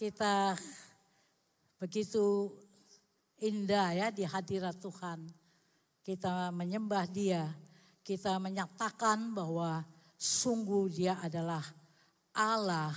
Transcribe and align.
kita 0.00 0.56
begitu 1.76 2.48
indah 3.36 3.92
ya 3.92 4.08
di 4.08 4.24
hadirat 4.24 4.80
Tuhan. 4.80 5.28
Kita 6.00 6.48
menyembah 6.56 7.04
dia, 7.04 7.52
kita 8.00 8.40
menyatakan 8.40 9.28
bahwa 9.36 9.84
sungguh 10.16 10.88
dia 10.88 11.20
adalah 11.20 11.60
Allah 12.32 12.96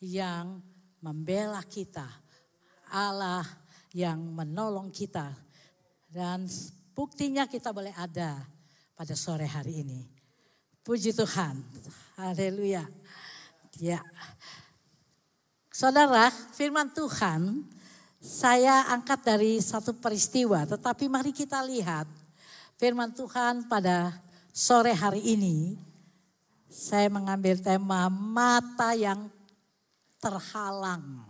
yang 0.00 0.64
membela 1.04 1.60
kita. 1.68 2.08
Allah 2.88 3.44
yang 3.92 4.16
menolong 4.16 4.88
kita. 4.88 5.28
Dan 6.08 6.48
buktinya 6.96 7.44
kita 7.44 7.76
boleh 7.76 7.92
ada 7.92 8.40
pada 8.96 9.12
sore 9.12 9.44
hari 9.44 9.84
ini. 9.84 10.00
Puji 10.80 11.12
Tuhan. 11.12 11.60
Haleluya. 12.16 12.88
Ya. 13.76 14.00
Saudara, 15.78 16.26
firman 16.58 16.90
Tuhan 16.90 17.62
saya 18.18 18.90
angkat 18.90 19.22
dari 19.22 19.62
satu 19.62 19.94
peristiwa, 19.94 20.66
tetapi 20.66 21.06
mari 21.06 21.30
kita 21.30 21.62
lihat 21.62 22.02
firman 22.74 23.14
Tuhan 23.14 23.70
pada 23.70 24.10
sore 24.50 24.90
hari 24.90 25.22
ini. 25.38 25.78
Saya 26.66 27.06
mengambil 27.06 27.62
tema 27.62 28.10
mata 28.10 28.90
yang 28.98 29.30
terhalang. 30.18 31.22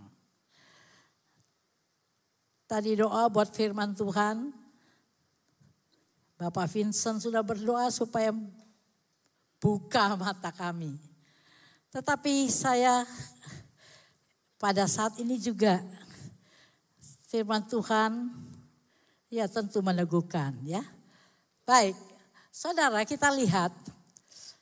Tadi 2.64 2.96
doa 3.04 3.28
buat 3.28 3.52
firman 3.52 3.92
Tuhan. 3.92 4.48
Bapak 6.40 6.72
Vincent 6.72 7.20
sudah 7.20 7.44
berdoa 7.44 7.92
supaya 7.92 8.32
buka 9.60 10.16
mata 10.16 10.48
kami. 10.48 10.96
Tetapi 11.92 12.48
saya 12.52 13.08
pada 14.58 14.90
saat 14.90 15.14
ini 15.22 15.38
juga 15.38 15.78
firman 17.30 17.62
Tuhan 17.64 18.34
ya 19.30 19.46
tentu 19.46 19.78
meneguhkan 19.78 20.58
ya. 20.66 20.82
Baik, 21.62 21.94
saudara 22.50 23.06
kita 23.06 23.30
lihat 23.30 23.70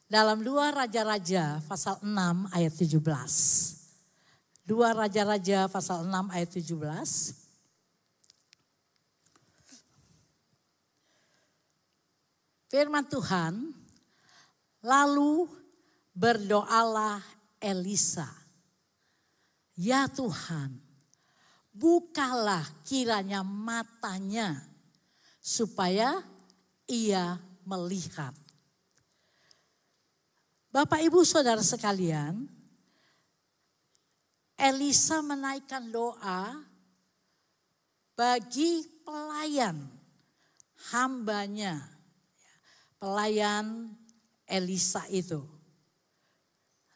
dalam 0.07 0.45
dua 0.45 0.71
Raja-Raja 0.71 1.65
pasal 1.67 1.99
6 2.05 2.53
ayat 2.55 2.73
17. 2.77 3.03
Dua 4.67 4.91
Raja-Raja 4.93 5.71
pasal 5.71 6.05
6 6.05 6.35
ayat 6.35 6.51
17. 6.51 7.47
Firman 12.67 13.07
Tuhan, 13.07 13.71
lalu 14.83 15.47
berdoalah 16.11 17.23
Elisa. 17.63 18.46
Ya 19.77 20.09
Tuhan, 20.09 20.73
bukalah 21.69 22.65
kiranya 22.81 23.45
matanya 23.45 24.65
supaya 25.37 26.25
ia 26.89 27.37
melihat. 27.61 28.33
Bapak 30.73 31.05
Ibu 31.05 31.21
Saudara 31.29 31.61
sekalian, 31.61 32.49
Elisa 34.57 35.21
menaikkan 35.21 35.93
doa 35.93 36.57
bagi 38.17 38.89
pelayan 39.05 39.77
hambanya, 40.89 41.85
pelayan 42.97 43.93
Elisa 44.49 45.05
itu. 45.13 45.45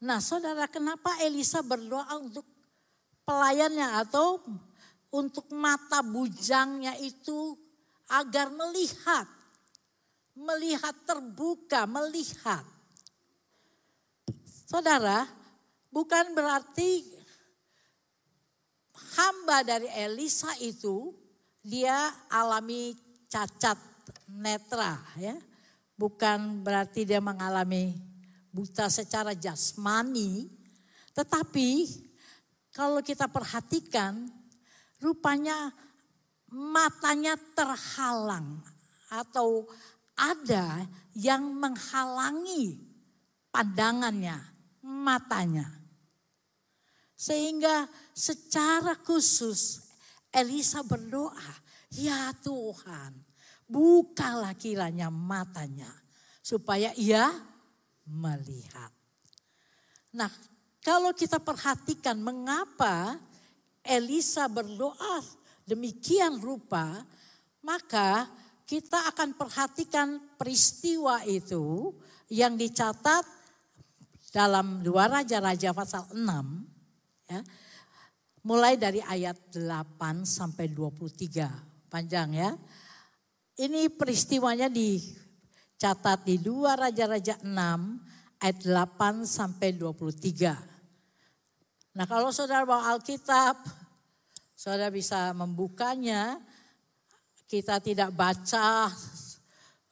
Nah 0.00 0.16
saudara 0.24 0.64
kenapa 0.64 1.20
Elisa 1.20 1.60
berdoa 1.60 2.08
untuk 2.16 2.48
pelayannya 3.30 4.02
atau 4.02 4.42
untuk 5.14 5.46
mata 5.54 6.02
bujangnya 6.02 6.98
itu 6.98 7.54
agar 8.10 8.50
melihat. 8.50 9.30
Melihat 10.34 10.94
terbuka, 11.06 11.86
melihat. 11.86 12.66
Saudara, 14.66 15.30
bukan 15.94 16.34
berarti 16.34 17.06
hamba 19.14 19.62
dari 19.62 19.86
Elisa 19.94 20.50
itu 20.58 21.14
dia 21.62 22.10
alami 22.26 22.98
cacat 23.30 23.78
netra 24.26 24.98
ya. 25.18 25.38
Bukan 25.94 26.64
berarti 26.66 27.04
dia 27.04 27.20
mengalami 27.20 27.94
buta 28.50 28.88
secara 28.88 29.36
jasmani, 29.36 30.48
tetapi 31.12 32.09
kalau 32.70 33.02
kita 33.02 33.26
perhatikan 33.26 34.30
rupanya 35.02 35.74
matanya 36.50 37.38
terhalang 37.54 38.62
atau 39.10 39.66
ada 40.14 40.86
yang 41.16 41.50
menghalangi 41.56 42.78
pandangannya, 43.50 44.38
matanya. 44.84 45.66
Sehingga 47.16 47.88
secara 48.16 48.96
khusus 48.96 49.90
Elisa 50.30 50.80
berdoa, 50.86 51.52
ya 51.92 52.32
Tuhan 52.40 53.12
bukalah 53.66 54.54
kiranya 54.58 55.10
matanya 55.10 55.90
supaya 56.40 56.90
ia 56.98 57.30
melihat. 58.08 58.90
Nah 60.16 60.30
kalau 60.80 61.12
kita 61.12 61.36
perhatikan 61.36 62.16
mengapa 62.16 63.20
Elisa 63.84 64.48
berdoa 64.48 65.20
demikian 65.68 66.40
rupa, 66.40 67.04
maka 67.60 68.28
kita 68.64 69.10
akan 69.12 69.36
perhatikan 69.36 70.16
peristiwa 70.38 71.20
itu 71.28 71.92
yang 72.30 72.54
dicatat 72.54 73.26
dalam 74.30 74.80
dua 74.80 75.10
Raja-Raja 75.10 75.74
pasal 75.74 76.06
6 76.14 76.22
ya. 77.26 77.40
Mulai 78.40 78.80
dari 78.80 79.04
ayat 79.04 79.36
8 79.52 80.24
sampai 80.24 80.70
23 80.72 81.90
panjang 81.92 82.30
ya. 82.32 82.50
Ini 83.60 83.92
peristiwanya 83.92 84.72
dicatat 84.72 86.24
di 86.24 86.40
dua 86.40 86.78
Raja-Raja 86.78 87.42
6 87.42 87.50
ayat 88.40 88.64
8 88.64 89.28
sampai 89.28 89.76
23. 89.76 91.96
Nah 91.96 92.06
kalau 92.08 92.32
saudara 92.32 92.64
bawa 92.64 92.96
Alkitab, 92.96 93.60
saudara 94.56 94.92
bisa 94.92 95.32
membukanya. 95.36 96.40
Kita 97.50 97.82
tidak 97.82 98.14
baca 98.14 98.86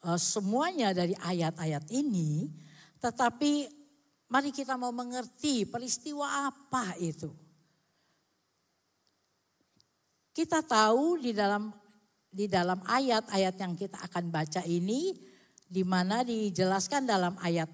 uh, 0.06 0.14
semuanya 0.14 0.94
dari 0.94 1.10
ayat-ayat 1.19 1.91
ini, 1.91 2.54
tetapi 3.03 3.66
mari 4.31 4.54
kita 4.54 4.78
mau 4.78 4.94
mengerti 4.94 5.66
peristiwa 5.66 6.47
apa 6.47 6.94
itu. 7.03 7.26
Kita 10.31 10.62
tahu 10.62 11.19
di 11.19 11.34
dalam 11.34 11.75
di 12.31 12.47
dalam 12.47 12.78
ayat-ayat 12.87 13.58
yang 13.58 13.75
kita 13.75 14.06
akan 14.06 14.31
baca 14.31 14.62
ini 14.62 15.19
di 15.66 15.82
mana 15.82 16.22
dijelaskan 16.22 17.10
dalam 17.10 17.34
ayat 17.42 17.66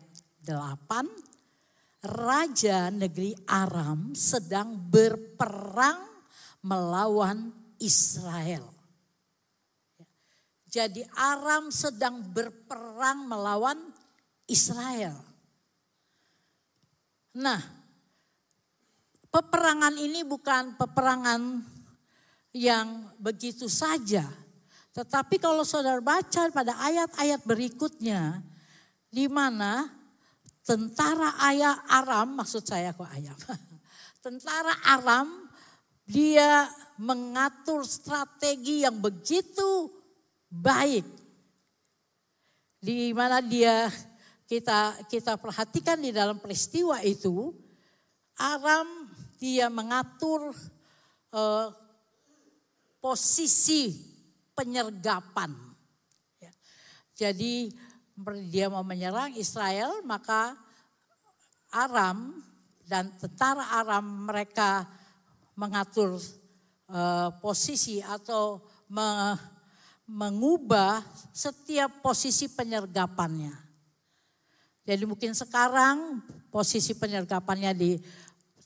8 0.44 2.04
raja 2.04 2.92
negeri 2.92 3.32
Aram 3.48 4.12
sedang 4.12 4.76
berperang 4.76 6.04
melawan 6.60 7.48
Israel. 7.80 8.68
Jadi 10.68 11.06
Aram 11.16 11.72
sedang 11.72 12.20
berperang 12.20 13.24
melawan 13.30 13.78
Israel. 14.50 15.16
Nah, 17.34 17.62
peperangan 19.30 19.94
ini 19.96 20.26
bukan 20.26 20.74
peperangan 20.74 21.62
yang 22.54 23.10
begitu 23.18 23.66
saja. 23.66 24.26
Tetapi 24.94 25.42
kalau 25.42 25.66
saudara 25.66 25.98
baca 25.98 26.46
pada 26.54 26.78
ayat-ayat 26.78 27.42
berikutnya, 27.42 28.38
di 29.10 29.26
mana 29.26 29.90
tentara 30.64 31.36
ayah 31.52 31.84
Aram, 31.86 32.40
maksud 32.40 32.64
saya 32.64 32.96
kok 32.96 33.08
ayam. 33.12 33.36
Tentara 34.24 34.72
Aram 34.88 35.28
dia 36.08 36.68
mengatur 36.96 37.84
strategi 37.84 38.84
yang 38.84 38.96
begitu 38.96 39.92
baik. 40.48 41.04
Di 42.80 43.12
mana 43.12 43.44
dia 43.44 43.88
kita 44.48 45.08
kita 45.08 45.36
perhatikan 45.40 46.00
di 46.00 46.12
dalam 46.12 46.40
peristiwa 46.40 47.00
itu 47.04 47.52
Aram 48.36 49.08
dia 49.36 49.68
mengatur 49.68 50.52
uh, 51.32 51.68
posisi 53.04 53.92
penyergapan. 54.56 55.52
Ya. 56.40 56.52
Jadi 57.12 57.68
dia 58.50 58.70
mau 58.70 58.86
menyerang 58.86 59.34
Israel, 59.34 60.02
maka 60.06 60.54
Aram 61.74 62.38
dan 62.86 63.10
tentara 63.18 63.82
Aram 63.82 64.30
mereka 64.30 64.86
mengatur 65.58 66.18
uh, 66.90 67.34
posisi 67.42 67.98
atau 67.98 68.62
me, 68.86 69.34
mengubah 70.06 71.02
setiap 71.34 72.04
posisi 72.04 72.46
penyergapannya. 72.52 73.54
Jadi 74.84 75.02
mungkin 75.08 75.32
sekarang 75.32 76.20
posisi 76.52 76.92
penyergapannya 76.92 77.72
di 77.72 77.96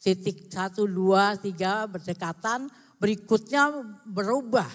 titik 0.02 0.50
satu, 0.50 0.84
dua, 0.84 1.38
tiga 1.38 1.86
berdekatan, 1.86 2.66
berikutnya 2.98 3.70
berubah. 4.02 4.66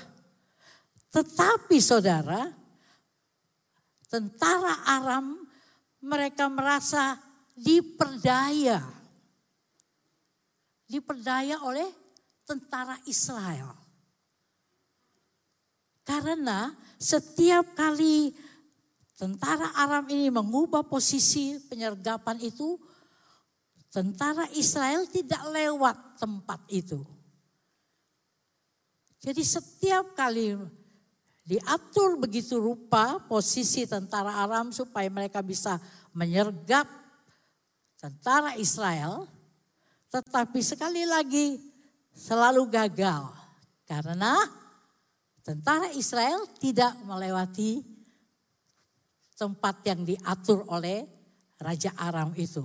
Tetapi 1.11 1.77
saudara, 1.83 2.62
tentara 4.13 4.85
Aram 4.85 5.41
mereka 5.97 6.45
merasa 6.45 7.17
diperdaya. 7.57 8.85
Diperdaya 10.85 11.57
oleh 11.65 11.89
tentara 12.45 13.01
Israel. 13.09 13.73
Karena 16.05 16.69
setiap 17.01 17.73
kali 17.73 18.29
Tentara 19.23 19.71
Aram 19.79 20.03
ini 20.11 20.27
mengubah 20.27 20.83
posisi 20.83 21.55
penyergapan 21.71 22.43
itu. 22.43 22.75
Tentara 23.87 24.49
Israel 24.51 25.07
tidak 25.07 25.39
lewat 25.47 25.95
tempat 26.19 26.59
itu. 26.67 26.99
Jadi 29.23 29.39
setiap 29.47 30.11
kali 30.11 30.59
diatur 31.43 32.15
begitu 32.15 32.55
rupa 32.55 33.19
posisi 33.27 33.83
tentara 33.83 34.39
Aram 34.43 34.71
supaya 34.71 35.11
mereka 35.11 35.43
bisa 35.43 35.75
menyergap 36.15 36.87
tentara 37.99 38.55
Israel. 38.55 39.27
Tetapi 40.07 40.59
sekali 40.63 41.03
lagi 41.03 41.59
selalu 42.15 42.69
gagal. 42.71 43.27
Karena 43.83 44.39
tentara 45.43 45.91
Israel 45.91 46.47
tidak 46.55 46.95
melewati 47.03 47.83
tempat 49.35 49.83
yang 49.83 50.07
diatur 50.07 50.63
oleh 50.71 51.03
Raja 51.59 51.91
Aram 51.99 52.31
itu. 52.39 52.63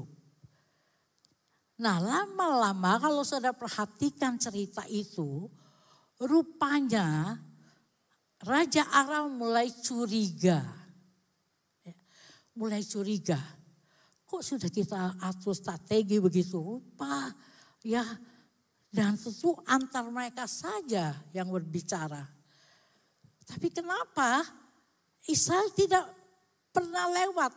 Nah 1.79 1.99
lama-lama 2.03 2.99
kalau 2.99 3.23
saudara 3.23 3.55
perhatikan 3.55 4.35
cerita 4.39 4.83
itu, 4.91 5.47
rupanya 6.19 7.39
Raja 8.39 8.87
Aram 8.95 9.35
mulai 9.35 9.71
curiga. 9.83 10.63
Ya, 11.83 11.95
mulai 12.55 12.87
curiga. 12.87 13.39
Kok 14.29 14.43
sudah 14.45 14.71
kita 14.71 15.19
atur 15.19 15.57
strategi 15.59 16.23
begitu 16.23 16.61
rupa? 16.63 17.35
Ya, 17.83 18.05
dan 18.95 19.19
tentu 19.19 19.59
antar 19.67 20.07
mereka 20.07 20.47
saja 20.47 21.19
yang 21.35 21.51
berbicara. 21.51 22.23
Tapi 23.49 23.73
kenapa 23.73 24.45
Israel 25.27 25.73
tidak 25.73 26.05
pernah 26.71 27.09
lewat 27.11 27.53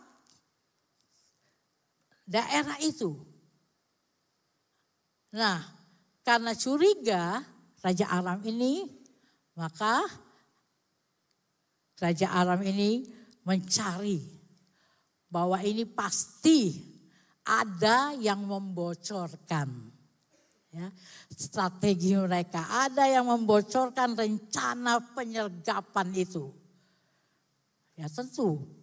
daerah 2.26 2.80
itu. 2.80 3.12
Nah, 5.36 5.60
karena 6.24 6.56
curiga 6.56 7.44
Raja 7.84 8.06
Aram 8.08 8.40
ini, 8.48 8.88
maka 9.56 10.04
Raja 12.02 12.34
Aram 12.34 12.66
ini 12.66 13.06
mencari 13.46 14.18
bahwa 15.30 15.62
ini 15.62 15.86
pasti 15.86 16.82
ada 17.46 18.18
yang 18.18 18.42
membocorkan 18.42 19.70
ya, 20.74 20.90
strategi 21.30 22.18
mereka. 22.18 22.66
Ada 22.90 23.06
yang 23.06 23.30
membocorkan 23.30 24.18
rencana 24.18 24.98
penyergapan 25.14 26.08
itu. 26.18 26.50
Ya 27.94 28.10
tentu 28.10 28.82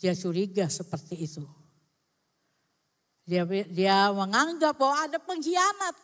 dia 0.00 0.16
curiga 0.16 0.64
seperti 0.72 1.28
itu. 1.28 1.44
Dia, 3.28 3.44
dia 3.68 4.08
menganggap 4.10 4.74
bahwa 4.74 4.96
ada 5.06 5.20
pengkhianat 5.20 5.94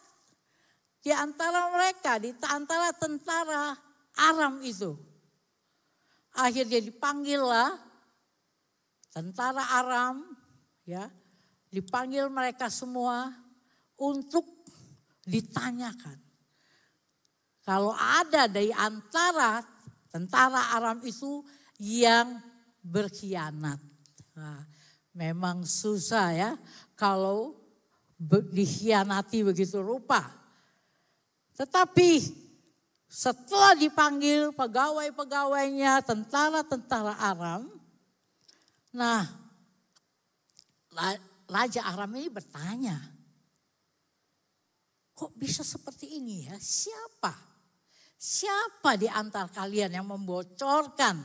di 1.00 1.10
antara 1.10 1.72
mereka, 1.72 2.20
di 2.20 2.30
antara 2.44 2.92
tentara 2.92 3.74
Aram 4.14 4.60
itu. 4.62 4.94
Akhirnya 6.36 6.84
dipanggillah 6.84 7.72
tentara 9.08 9.64
Aram, 9.80 10.20
ya, 10.84 11.08
dipanggil 11.72 12.28
mereka 12.28 12.68
semua 12.68 13.32
untuk 13.96 14.44
ditanyakan. 15.24 16.20
Kalau 17.64 17.96
ada 17.96 18.46
dari 18.46 18.70
antara 18.70 19.64
tentara 20.12 20.76
Aram 20.76 21.02
itu 21.02 21.42
yang 21.82 22.38
berkhianat. 22.84 23.80
Nah, 24.36 24.62
memang 25.16 25.66
susah 25.66 26.28
ya 26.36 26.50
kalau 26.94 27.58
dikhianati 28.52 29.42
begitu 29.42 29.82
rupa. 29.82 30.30
Tetapi 31.56 32.10
setelah 33.16 33.72
dipanggil 33.72 34.52
pegawai-pegawainya, 34.52 36.04
tentara-tentara 36.04 37.16
Aram, 37.16 37.64
nah 38.92 39.24
Raja 41.48 41.80
Aram 41.88 42.12
ini 42.12 42.28
bertanya, 42.28 43.00
kok 45.16 45.32
bisa 45.32 45.64
seperti 45.64 46.20
ini 46.20 46.44
ya? 46.44 46.60
Siapa? 46.60 47.32
Siapa 48.20 49.00
di 49.00 49.08
antara 49.08 49.48
kalian 49.48 49.96
yang 49.96 50.04
membocorkan 50.04 51.16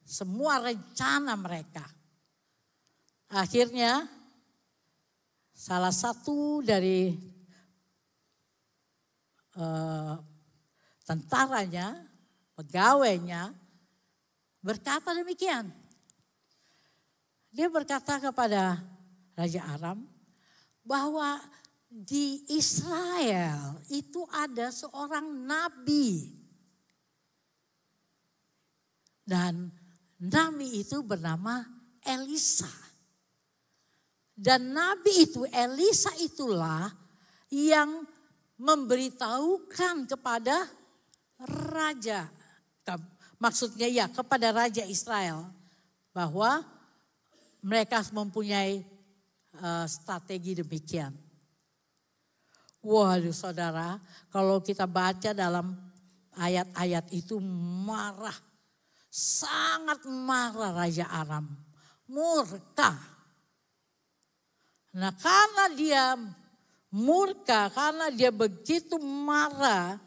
semua 0.00 0.64
rencana 0.64 1.36
mereka. 1.36 1.84
Akhirnya 3.28 4.08
salah 5.52 5.92
satu 5.92 6.64
dari 6.64 7.12
uh, 9.60 10.27
tentaranya, 11.08 12.04
pegawainya 12.52 13.56
berkata 14.60 15.16
demikian. 15.16 15.72
Dia 17.48 17.72
berkata 17.72 18.20
kepada 18.20 18.76
Raja 19.32 19.64
Aram 19.72 20.04
bahwa 20.84 21.40
di 21.88 22.44
Israel 22.52 23.80
itu 23.88 24.28
ada 24.28 24.68
seorang 24.68 25.24
nabi. 25.48 26.36
Dan 29.24 29.72
Nabi 30.18 30.82
itu 30.82 31.00
bernama 31.06 31.62
Elisa. 32.02 32.68
Dan 34.34 34.74
nabi 34.74 35.24
itu 35.24 35.46
Elisa 35.48 36.10
itulah 36.18 36.90
yang 37.48 38.02
memberitahukan 38.58 40.10
kepada 40.10 40.77
raja 41.46 42.26
maksudnya 43.38 43.86
ya 43.86 44.10
kepada 44.10 44.50
raja 44.50 44.82
Israel 44.88 45.46
bahwa 46.10 46.66
mereka 47.62 48.02
mempunyai 48.10 48.82
uh, 49.58 49.86
strategi 49.86 50.58
demikian. 50.58 51.14
Waduh 52.82 53.34
saudara, 53.34 53.98
kalau 54.30 54.62
kita 54.62 54.86
baca 54.86 55.34
dalam 55.34 55.74
ayat-ayat 56.38 57.10
itu 57.10 57.42
marah 57.82 58.34
Sangat 59.08 60.04
marah 60.04 60.84
Raja 60.84 61.08
Aram. 61.08 61.48
Murka. 62.08 62.92
Nah 64.96 65.12
karena 65.16 65.64
dia 65.72 66.04
murka, 66.92 67.72
karena 67.72 68.12
dia 68.12 68.28
begitu 68.32 69.00
marah, 69.00 70.00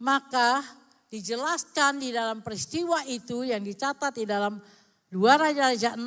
maka 0.00 0.64
dijelaskan 1.12 2.00
di 2.00 2.08
dalam 2.14 2.40
peristiwa 2.40 3.04
itu 3.04 3.44
yang 3.44 3.60
dicatat 3.60 4.16
di 4.16 4.24
dalam 4.24 4.56
dua 5.12 5.36
Raja-Raja 5.36 5.98
6, 5.98 6.04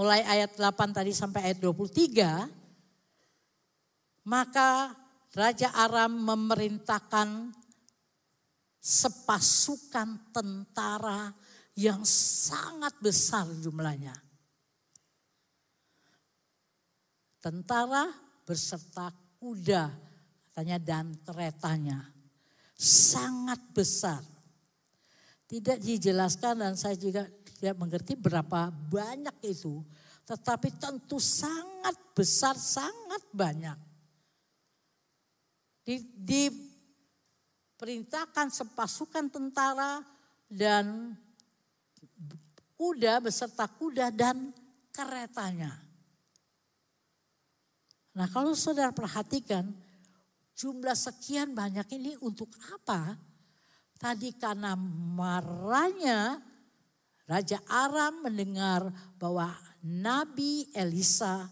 mulai 0.00 0.24
ayat 0.24 0.56
8 0.56 0.96
tadi 0.96 1.12
sampai 1.12 1.52
ayat 1.52 1.60
23, 1.60 2.48
maka 4.24 4.96
Raja 5.36 5.70
Aram 5.76 6.10
memerintahkan 6.10 7.52
sepasukan 8.80 10.32
tentara 10.32 11.36
yang 11.76 12.00
sangat 12.06 12.96
besar 12.98 13.44
jumlahnya. 13.60 14.16
Tentara 17.40 18.08
berserta 18.44 19.12
kuda 19.40 20.09
katanya 20.50 20.82
dan 20.82 21.14
keretanya 21.22 22.10
sangat 22.74 23.62
besar. 23.70 24.18
Tidak 25.46 25.78
dijelaskan 25.78 26.66
dan 26.66 26.74
saya 26.74 26.98
juga 26.98 27.30
tidak 27.54 27.78
mengerti 27.78 28.18
berapa 28.18 28.66
banyak 28.72 29.36
itu. 29.46 29.84
tetapi 30.30 30.70
tentu 30.78 31.18
sangat 31.18 31.98
besar, 32.14 32.54
sangat 32.54 33.18
banyak. 33.34 33.74
Di, 35.82 35.98
diperintahkan 35.98 38.54
sepasukan 38.54 39.26
tentara 39.26 40.06
dan 40.46 41.18
kuda 42.78 43.18
beserta 43.18 43.66
kuda 43.66 44.14
dan 44.14 44.54
keretanya. 44.94 45.82
Nah 48.14 48.30
kalau 48.30 48.54
saudara 48.54 48.94
perhatikan 48.94 49.74
jumlah 50.60 50.92
sekian 50.92 51.56
banyak 51.56 51.88
ini 51.96 52.12
untuk 52.20 52.52
apa? 52.76 53.16
Tadi 53.96 54.36
karena 54.36 54.76
marahnya 55.16 56.36
Raja 57.24 57.62
Aram 57.64 58.28
mendengar 58.28 58.92
bahwa 59.16 59.56
Nabi 59.80 60.68
Elisa 60.76 61.48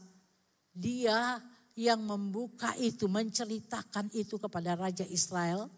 dia 0.76 1.40
yang 1.78 2.02
membuka 2.04 2.74
itu, 2.76 3.06
menceritakan 3.08 4.12
itu 4.12 4.36
kepada 4.36 4.74
Raja 4.74 5.06
Israel. 5.06 5.70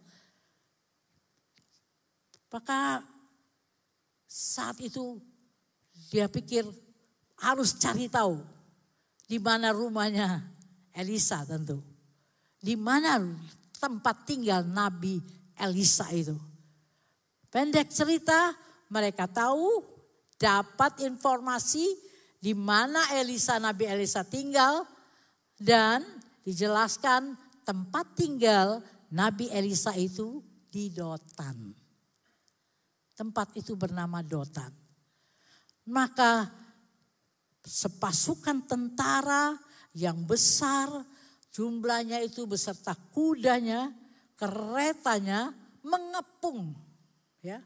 Maka 2.50 3.04
saat 4.24 4.80
itu 4.82 5.20
dia 6.10 6.26
pikir 6.26 6.64
harus 7.38 7.76
cari 7.76 8.08
tahu 8.08 8.40
di 9.28 9.36
mana 9.38 9.70
rumahnya 9.70 10.40
Elisa 10.96 11.44
tentu. 11.44 11.89
Di 12.60 12.76
mana 12.76 13.16
tempat 13.80 14.28
tinggal 14.28 14.62
Nabi 14.68 15.20
Elisa 15.56 16.08
itu. 16.12 16.36
Pendek 17.48 17.88
cerita, 17.90 18.54
mereka 18.92 19.26
tahu, 19.26 19.82
dapat 20.40 21.04
informasi 21.04 21.84
di 22.40 22.56
mana 22.56 23.04
Elisa, 23.16 23.60
Nabi 23.60 23.84
Elisa 23.84 24.24
tinggal 24.24 24.88
dan 25.60 26.00
dijelaskan 26.44 27.36
tempat 27.68 28.16
tinggal 28.16 28.80
Nabi 29.12 29.52
Elisa 29.52 29.92
itu 29.92 30.40
di 30.72 30.88
Dotan. 30.88 31.76
Tempat 33.12 33.60
itu 33.60 33.76
bernama 33.76 34.24
Dotan. 34.24 34.72
Maka 35.90 36.48
sepasukan 37.60 38.64
tentara 38.64 39.58
yang 39.92 40.24
besar 40.24 40.88
jumlahnya 41.50 42.22
itu 42.22 42.46
beserta 42.46 42.94
kudanya, 43.14 43.90
keretanya 44.34 45.52
mengepung 45.84 46.74
ya 47.40 47.60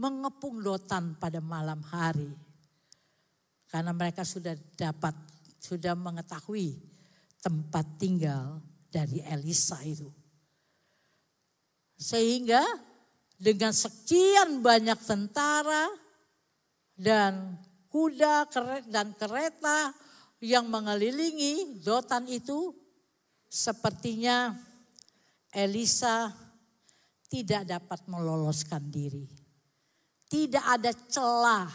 mengepung 0.00 0.64
Dotan 0.64 1.18
pada 1.20 1.44
malam 1.44 1.84
hari. 1.84 2.32
Karena 3.70 3.94
mereka 3.94 4.26
sudah 4.26 4.56
dapat, 4.74 5.14
sudah 5.60 5.94
mengetahui 5.94 6.74
tempat 7.38 7.86
tinggal 8.00 8.58
dari 8.90 9.22
Elisa 9.22 9.78
itu. 9.86 10.10
Sehingga 12.00 12.64
dengan 13.36 13.70
sekian 13.70 14.64
banyak 14.64 14.98
tentara 15.04 15.86
dan 16.96 17.60
kuda 17.92 18.50
dan 18.90 19.14
kereta 19.14 19.94
yang 20.40 20.66
mengelilingi 20.66 21.84
Dotan 21.84 22.26
itu 22.26 22.74
sepertinya 23.50 24.54
Elisa 25.50 26.30
tidak 27.26 27.66
dapat 27.66 28.06
meloloskan 28.06 28.86
diri. 28.86 29.26
Tidak 30.30 30.62
ada 30.62 30.94
celah 30.94 31.66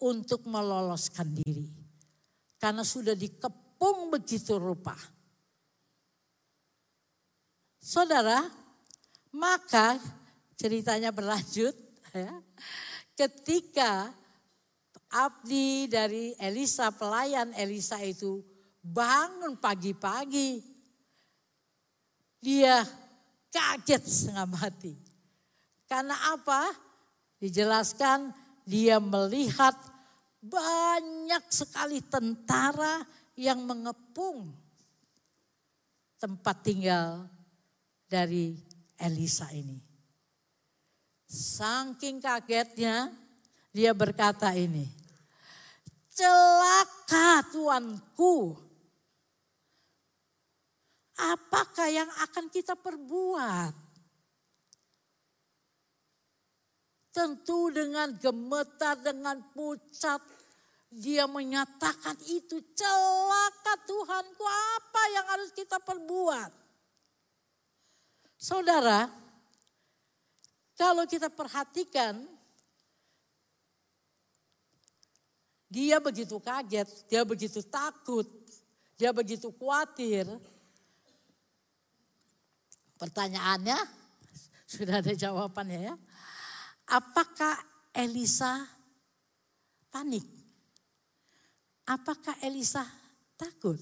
untuk 0.00 0.48
meloloskan 0.48 1.28
diri. 1.28 1.68
Karena 2.56 2.80
sudah 2.80 3.12
dikepung 3.12 4.08
begitu 4.08 4.56
rupa. 4.56 4.96
Saudara, 7.80 8.48
maka 9.32 10.00
ceritanya 10.56 11.12
berlanjut. 11.12 11.72
Ya, 12.10 12.32
ketika 13.16 14.12
abdi 15.08 15.88
dari 15.88 16.36
Elisa, 16.36 16.92
pelayan 16.92 17.52
Elisa 17.56 18.00
itu 18.00 18.44
bangun 18.80 19.56
pagi-pagi. 19.56 20.69
Dia 22.40 22.82
kaget 23.52 24.02
setengah 24.02 24.48
mati. 24.48 24.96
Karena 25.84 26.16
apa? 26.32 26.72
Dijelaskan 27.40 28.32
dia 28.64 28.96
melihat 29.00 29.76
banyak 30.40 31.44
sekali 31.52 32.00
tentara 32.00 33.04
yang 33.36 33.60
mengepung 33.64 34.52
tempat 36.20 36.56
tinggal 36.64 37.28
dari 38.08 38.56
Elisa 39.00 39.48
ini. 39.52 39.80
Saking 41.30 42.20
kagetnya 42.20 43.08
dia 43.72 43.94
berkata 43.94 44.52
ini, 44.52 44.84
celaka 46.12 47.46
tuanku. 47.48 48.58
Apakah 51.20 51.88
yang 51.92 52.08
akan 52.24 52.48
kita 52.48 52.72
perbuat? 52.72 53.76
Tentu 57.12 57.68
dengan 57.68 58.16
gemetar, 58.16 58.96
dengan 58.96 59.36
pucat. 59.52 60.24
Dia 60.90 61.28
menyatakan 61.28 62.16
itu 62.26 62.58
celaka 62.74 63.74
Tuhanku 63.84 64.46
apa 64.48 65.02
yang 65.14 65.26
harus 65.28 65.50
kita 65.52 65.76
perbuat. 65.78 66.50
Saudara, 68.40 69.06
kalau 70.80 71.04
kita 71.04 71.28
perhatikan 71.28 72.24
dia 75.70 76.00
begitu 76.02 76.40
kaget, 76.40 76.88
dia 77.06 77.22
begitu 77.22 77.60
takut, 77.62 78.26
dia 78.98 79.12
begitu 79.14 79.52
khawatir. 79.54 80.26
Pertanyaannya 83.00 83.78
sudah 84.76 85.00
ada 85.00 85.16
jawabannya 85.16 85.88
ya. 85.88 85.94
Apakah 86.84 87.56
Elisa 87.96 88.68
panik? 89.88 90.26
Apakah 91.88 92.36
Elisa 92.44 92.84
takut? 93.40 93.80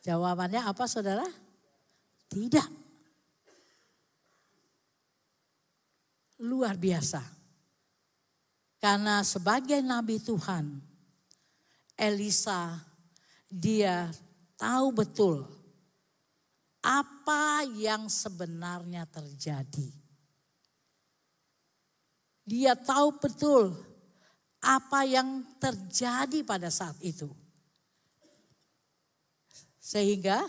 Jawabannya 0.00 0.64
apa 0.64 0.88
saudara? 0.88 1.26
Tidak. 2.32 2.68
Luar 6.40 6.80
biasa. 6.80 7.20
Karena 8.80 9.24
sebagai 9.26 9.82
nabi 9.82 10.22
Tuhan, 10.22 10.78
Elisa 11.96 12.76
dia 13.48 14.12
tahu 14.60 14.92
betul 14.92 15.55
apa 16.86 17.66
yang 17.74 18.06
sebenarnya 18.06 19.02
terjadi. 19.10 19.90
Dia 22.46 22.78
tahu 22.78 23.18
betul 23.18 23.74
apa 24.62 25.02
yang 25.02 25.42
terjadi 25.58 26.46
pada 26.46 26.70
saat 26.70 26.94
itu. 27.02 27.26
Sehingga 29.82 30.46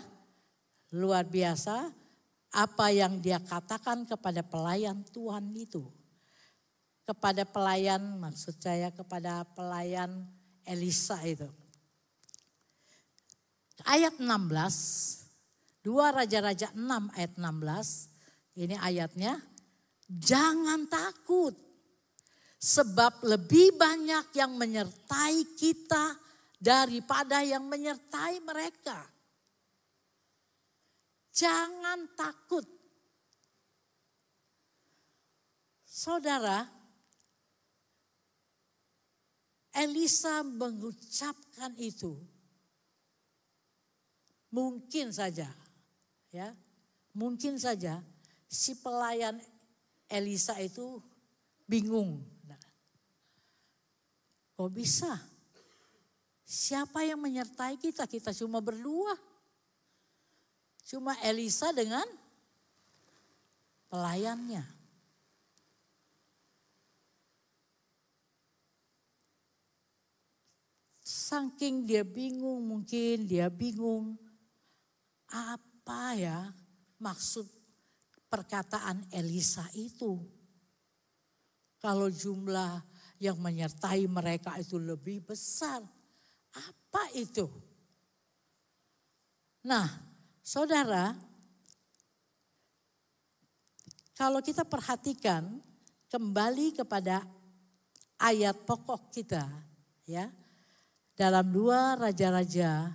luar 0.94 1.26
biasa 1.26 1.90
apa 2.54 2.86
yang 2.94 3.18
dia 3.18 3.42
katakan 3.42 4.06
kepada 4.06 4.46
pelayan 4.46 5.02
Tuhan 5.10 5.50
itu. 5.58 5.90
Kepada 7.02 7.42
pelayan 7.42 7.98
maksud 8.22 8.62
saya 8.62 8.94
kepada 8.94 9.42
pelayan 9.58 10.22
Elisa 10.62 11.18
itu. 11.26 11.50
Ayat 13.82 14.18
16, 14.20 15.27
dua 15.80 16.12
Raja-Raja 16.12 16.74
6 16.74 17.16
ayat 17.16 17.32
16, 17.36 18.58
ini 18.58 18.76
ayatnya, 18.78 19.38
jangan 20.08 20.86
takut 20.90 21.54
Sebab 22.58 23.22
lebih 23.22 23.78
banyak 23.78 24.34
yang 24.34 24.58
menyertai 24.58 25.54
kita 25.54 26.18
daripada 26.58 27.38
yang 27.46 27.62
menyertai 27.70 28.42
mereka. 28.42 28.98
Jangan 31.30 32.10
takut. 32.18 32.66
Saudara, 35.86 36.66
Elisa 39.70 40.42
mengucapkan 40.42 41.78
itu. 41.78 42.18
Mungkin 44.50 45.14
saja, 45.14 45.46
ya, 46.32 46.56
mungkin 47.12 47.60
saja 47.60 48.00
si 48.48 48.76
pelayan 48.78 49.36
Elisa 50.08 50.56
itu 50.60 51.00
bingung 51.68 52.24
Kok 54.58 54.74
bisa? 54.74 55.14
Siapa 56.42 57.06
yang 57.06 57.22
menyertai 57.22 57.78
kita? 57.78 58.10
Kita 58.10 58.34
cuma 58.34 58.58
berdua. 58.58 59.14
Cuma 60.82 61.14
Elisa 61.22 61.70
dengan 61.70 62.02
pelayannya. 63.86 64.66
Saking 71.06 71.86
dia 71.86 72.02
bingung, 72.02 72.66
mungkin 72.66 73.30
dia 73.30 73.46
bingung 73.46 74.18
apa 75.30 75.67
ya 76.18 76.52
maksud 77.00 77.48
perkataan 78.28 79.08
Elisa 79.08 79.64
itu. 79.72 80.20
Kalau 81.78 82.10
jumlah 82.10 82.82
yang 83.22 83.38
menyertai 83.38 84.06
mereka 84.06 84.58
itu 84.58 84.76
lebih 84.78 85.24
besar. 85.24 85.82
Apa 86.54 87.02
itu? 87.14 87.46
Nah, 89.62 89.86
saudara, 90.42 91.14
kalau 94.18 94.42
kita 94.42 94.66
perhatikan 94.66 95.62
kembali 96.10 96.74
kepada 96.82 97.22
ayat 98.18 98.58
pokok 98.66 99.14
kita, 99.14 99.46
ya, 100.02 100.30
dalam 101.14 101.46
dua 101.50 101.94
raja-raja 101.94 102.94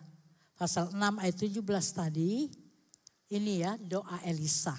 pasal 0.60 0.92
6 0.92 1.24
ayat 1.24 1.36
17 1.40 1.64
tadi, 1.92 2.63
ini 3.32 3.64
ya 3.64 3.78
doa 3.80 4.20
Elisa. 4.28 4.76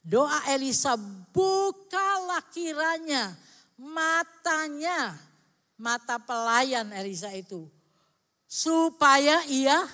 Doa 0.00 0.48
Elisa 0.50 0.96
bukalah 1.30 2.40
kiranya 2.48 3.36
matanya 3.76 5.16
mata 5.76 6.16
pelayan 6.20 6.88
Elisa 6.96 7.32
itu. 7.36 7.68
Supaya 8.50 9.46
ia 9.46 9.86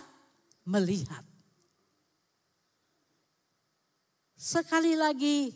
melihat. 0.65 1.23
Sekali 4.35 4.95
lagi, 4.95 5.51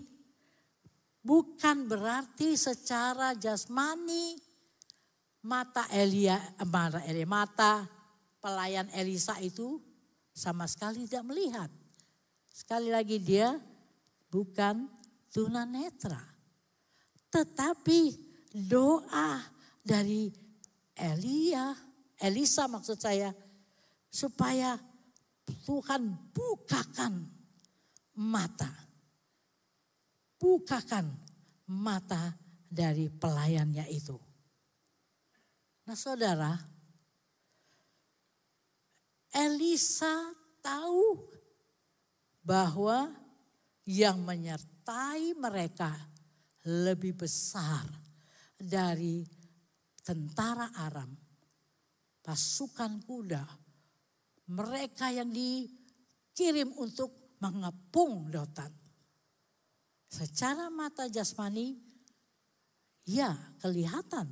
bukan 1.23 1.87
berarti 1.87 2.59
secara 2.59 3.33
jasmani 3.39 4.37
mata 5.47 5.89
Elia, 5.95 6.37
mata, 6.67 7.01
Elia, 7.07 7.25
mata 7.25 7.89
pelayan 8.43 8.89
Elisa 8.93 9.39
itu 9.41 9.81
sama 10.41 10.65
sekali 10.65 11.05
tidak 11.05 11.29
melihat. 11.29 11.69
Sekali 12.49 12.89
lagi 12.89 13.21
dia 13.21 13.61
bukan 14.33 14.89
tunanetra. 15.29 16.25
Tetapi 17.29 18.01
doa 18.57 19.45
dari 19.85 20.33
Elia, 20.97 21.77
Elisa 22.17 22.65
maksud 22.65 22.97
saya, 22.97 23.37
supaya 24.09 24.81
Tuhan 25.69 26.33
bukakan 26.33 27.29
mata. 28.17 28.73
Bukakan 30.41 31.05
mata 31.69 32.33
dari 32.65 33.13
pelayannya 33.13 33.85
itu. 33.93 34.17
Nah 35.85 35.97
saudara, 35.97 36.57
Elisa 39.31 40.35
tahu 40.59 41.23
bahwa 42.43 43.15
yang 43.87 44.23
menyertai 44.27 45.39
mereka 45.39 45.95
lebih 46.67 47.15
besar 47.15 47.87
dari 48.59 49.25
tentara 50.05 50.69
Aram, 50.77 51.09
pasukan 52.21 53.01
kuda, 53.07 53.45
mereka 54.51 55.09
yang 55.15 55.31
dikirim 55.31 56.75
untuk 56.77 57.39
mengepung 57.41 58.29
Dotan. 58.29 58.71
Secara 60.11 60.69
mata 60.69 61.07
jasmani, 61.07 61.79
ya 63.07 63.31
kelihatan. 63.63 64.29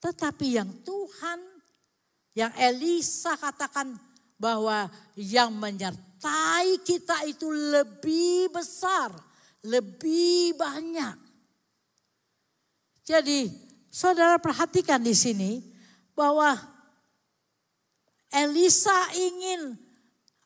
Tetapi 0.00 0.46
yang 0.58 0.70
Tuhan, 0.82 1.40
yang 2.34 2.52
Elisa 2.54 3.34
katakan 3.34 3.98
bahwa 4.40 4.88
yang 5.18 5.52
menyertai 5.52 6.80
kita 6.86 7.26
itu 7.28 7.50
lebih 7.50 8.48
besar, 8.54 9.12
lebih 9.66 10.56
banyak. 10.56 11.16
Jadi 13.04 13.50
saudara 13.90 14.38
perhatikan 14.38 15.02
di 15.02 15.12
sini 15.12 15.60
bahwa 16.14 16.54
Elisa 18.30 19.10
ingin 19.18 19.74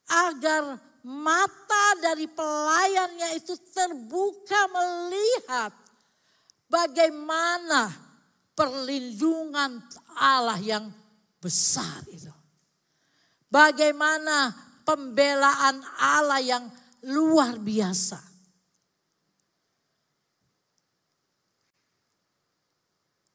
agar 0.08 0.80
mata 1.04 1.86
dari 2.00 2.24
pelayannya 2.24 3.36
itu 3.36 3.52
terbuka 3.76 4.60
melihat 4.72 5.72
bagaimana 6.64 7.92
perlindungan 8.56 9.84
Allah 10.16 10.56
yang 10.64 10.88
besar 11.44 12.00
itu. 12.08 12.32
Bagaimana 13.52 14.56
pembelaan 14.88 15.84
Allah 16.00 16.40
yang 16.40 16.64
luar 17.04 17.60
biasa. 17.60 18.16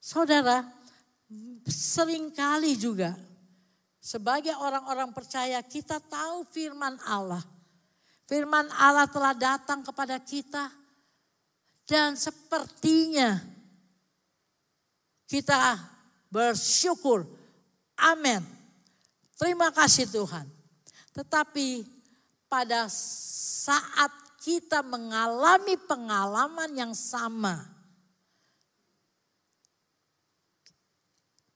Saudara, 0.01 0.65
sering 1.69 2.33
kali 2.33 2.73
juga 2.73 3.13
sebagai 4.01 4.57
orang-orang 4.57 5.13
percaya 5.13 5.61
kita 5.61 6.01
tahu 6.01 6.49
firman 6.49 6.97
Allah. 7.05 7.45
Firman 8.25 8.65
Allah 8.73 9.05
telah 9.05 9.37
datang 9.37 9.85
kepada 9.85 10.17
kita 10.17 10.73
dan 11.85 12.17
sepertinya 12.17 13.37
kita 15.29 15.77
bersyukur. 16.33 17.38
Amin. 17.99 18.39
Terima 19.35 19.71
kasih 19.75 20.07
Tuhan. 20.07 20.47
Tetapi 21.11 21.83
pada 22.47 22.87
saat 22.89 24.11
kita 24.39 24.79
mengalami 24.79 25.75
pengalaman 25.83 26.71
yang 26.75 26.93
sama, 26.95 27.79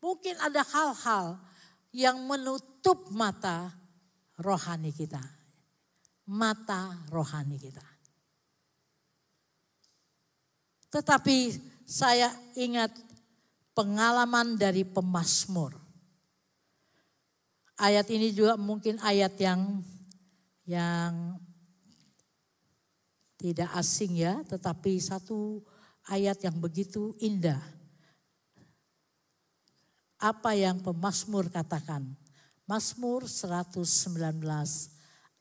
Mungkin 0.03 0.35
ada 0.35 0.67
hal-hal 0.67 1.39
yang 1.95 2.19
menutup 2.27 3.07
mata 3.15 3.71
rohani 4.35 4.91
kita. 4.91 5.23
Mata 6.27 7.07
rohani 7.07 7.55
kita. 7.55 7.87
Tetapi 10.91 11.55
saya 11.87 12.35
ingat 12.59 12.91
pengalaman 13.71 14.59
dari 14.59 14.83
pemasmur. 14.83 15.79
Ayat 17.83 18.07
ini 18.15 18.31
juga 18.31 18.55
mungkin 18.55 18.95
ayat 19.03 19.35
yang 19.43 19.83
yang 20.63 21.35
tidak 23.35 23.67
asing 23.75 24.23
ya, 24.23 24.39
tetapi 24.47 24.95
satu 25.03 25.59
ayat 26.07 26.39
yang 26.47 26.55
begitu 26.63 27.11
indah 27.19 27.59
apa 30.23 30.55
yang 30.55 30.79
pemazmur 30.79 31.51
katakan. 31.51 32.07
Mazmur 32.63 33.27
119 33.27 33.83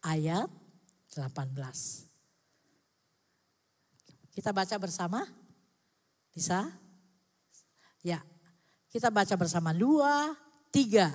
ayat 0.03 0.51
18. 1.15 2.11
Kita 4.35 4.51
baca 4.51 4.77
bersama? 4.83 5.23
Bisa? 6.35 6.67
Ya. 8.03 8.19
Kita 8.91 9.15
baca 9.15 9.39
bersama. 9.39 9.71
Dua, 9.71 10.35
tiga. 10.75 11.15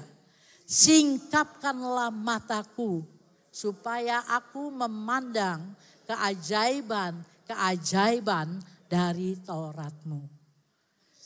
Singkapkanlah 0.68 2.12
mataku 2.12 3.08
supaya 3.48 4.20
aku 4.28 4.68
memandang 4.68 5.72
keajaiban-keajaiban 6.04 8.60
dari 8.92 9.40
Tauratmu. 9.40 10.28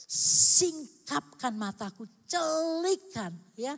Singkapkan 0.06 1.58
mataku, 1.58 2.06
celikkan 2.30 3.34
ya. 3.58 3.74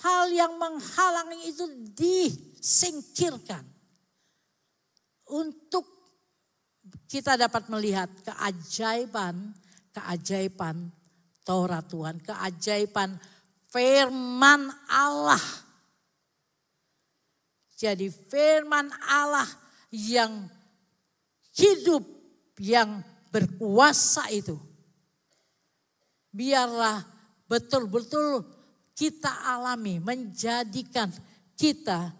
Hal 0.00 0.32
yang 0.32 0.56
menghalangi 0.56 1.52
itu 1.52 1.68
disingkirkan. 1.92 3.68
Untuk 5.28 5.84
kita 7.04 7.36
dapat 7.36 7.68
melihat 7.68 8.08
keajaiban, 8.24 9.52
keajaiban 9.92 10.88
Taurat 11.44 11.84
Tuhan, 11.84 12.16
keajaiban 12.24 13.20
firman 13.72 14.68
Allah. 14.92 15.40
Jadi 17.72 18.12
firman 18.12 18.92
Allah 19.08 19.48
yang 19.90 20.46
hidup, 21.56 22.04
yang 22.60 23.00
berkuasa 23.32 24.28
itu. 24.30 24.60
Biarlah 26.30 27.02
betul-betul 27.48 28.44
kita 28.94 29.50
alami 29.50 29.98
menjadikan 29.98 31.10
kita 31.58 32.14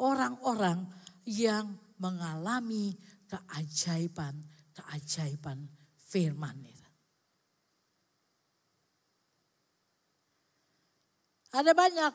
orang-orang 0.00 0.88
yang 1.28 1.78
mengalami 2.00 2.96
keajaiban-keajaiban 3.30 5.70
firman 6.10 6.58
itu. 6.66 6.81
Ada 11.52 11.76
banyak 11.76 12.12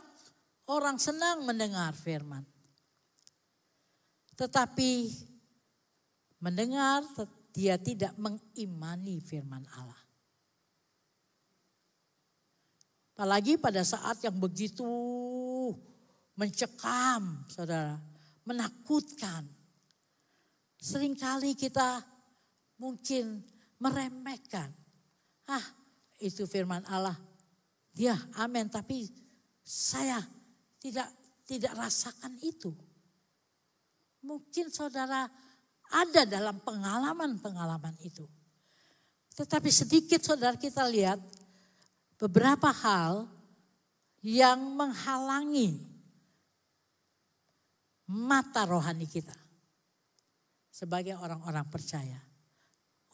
orang 0.74 0.98
senang 0.98 1.46
mendengar 1.46 1.94
firman. 1.94 2.42
Tetapi 4.34 5.14
mendengar 6.42 7.06
dia 7.54 7.78
tidak 7.78 8.14
mengimani 8.18 9.22
firman 9.22 9.66
Allah. 9.74 10.02
Apalagi 13.18 13.58
pada 13.58 13.82
saat 13.82 14.22
yang 14.22 14.38
begitu 14.38 14.86
mencekam, 16.38 17.42
saudara, 17.50 17.98
menakutkan. 18.46 19.42
Seringkali 20.78 21.58
kita 21.58 22.06
mungkin 22.78 23.42
meremehkan. 23.82 24.70
Ah, 25.50 25.66
itu 26.22 26.46
firman 26.46 26.86
Allah. 26.86 27.18
Ya, 27.98 28.22
amin. 28.38 28.70
Tapi 28.70 29.10
saya 29.68 30.24
tidak 30.80 31.12
tidak 31.44 31.76
rasakan 31.76 32.40
itu. 32.40 32.72
Mungkin 34.24 34.72
saudara 34.72 35.28
ada 35.92 36.24
dalam 36.24 36.64
pengalaman-pengalaman 36.64 38.00
itu. 38.00 38.24
Tetapi 39.36 39.68
sedikit 39.68 40.24
saudara 40.24 40.56
kita 40.56 40.88
lihat 40.88 41.20
beberapa 42.16 42.72
hal 42.72 43.28
yang 44.24 44.60
menghalangi 44.72 45.84
mata 48.08 48.64
rohani 48.64 49.04
kita 49.04 49.36
sebagai 50.72 51.20
orang-orang 51.20 51.68
percaya 51.68 52.20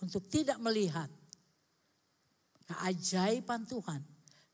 untuk 0.05 0.29
tidak 0.29 0.61
melihat 0.61 1.09
keajaiban 2.69 3.65
Tuhan, 3.67 4.01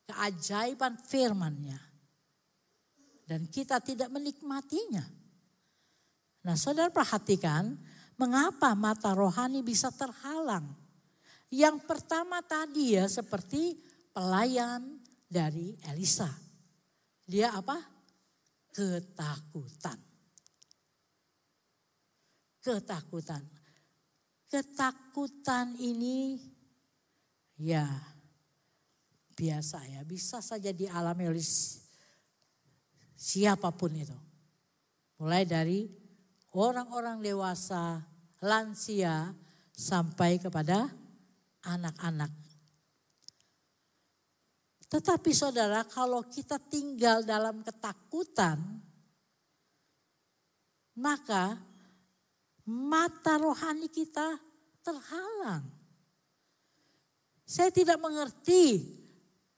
keajaiban 0.10 0.98
firman-Nya 0.98 1.89
dan 3.30 3.46
kita 3.46 3.78
tidak 3.78 4.10
menikmatinya. 4.10 5.06
Nah, 6.42 6.58
Saudara 6.58 6.90
perhatikan 6.90 7.78
mengapa 8.18 8.74
mata 8.74 9.14
rohani 9.14 9.62
bisa 9.62 9.94
terhalang. 9.94 10.66
Yang 11.54 11.86
pertama 11.86 12.42
tadi 12.42 12.98
ya 12.98 13.06
seperti 13.06 13.78
pelayan 14.10 14.98
dari 15.30 15.78
Elisa. 15.86 16.34
Dia 17.30 17.54
apa? 17.54 17.78
Ketakutan 18.74 20.10
ketakutan. 22.70 23.42
Ketakutan 24.50 25.78
ini 25.78 26.42
ya 27.58 27.86
biasa 29.34 29.86
ya, 29.90 30.02
bisa 30.04 30.42
saja 30.42 30.74
dialami 30.74 31.30
oleh 31.30 31.46
siapa 33.20 33.76
pun 33.76 33.92
itu. 33.92 34.16
Mulai 35.20 35.44
dari 35.44 35.84
orang-orang 36.56 37.20
dewasa, 37.20 38.00
lansia, 38.40 39.36
sampai 39.76 40.40
kepada 40.40 40.88
anak-anak. 41.68 42.32
Tetapi 44.90 45.32
saudara 45.36 45.84
kalau 45.88 46.24
kita 46.28 46.60
tinggal 46.60 47.22
dalam 47.24 47.62
ketakutan, 47.62 48.60
maka 51.00 51.56
mata 52.68 53.40
rohani 53.40 53.88
kita 53.88 54.36
terhalang. 54.84 55.64
Saya 57.46 57.70
tidak 57.72 58.02
mengerti 58.02 58.84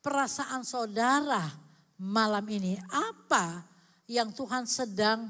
perasaan 0.03 0.61
saudara 0.67 1.70
malam 2.01 2.41
ini. 2.49 2.81
Apa 2.89 3.61
yang 4.09 4.33
Tuhan 4.33 4.65
sedang 4.65 5.29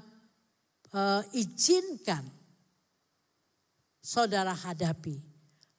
uh, 0.95 1.21
izinkan 1.36 2.23
saudara 3.99 4.55
hadapi. 4.55 5.19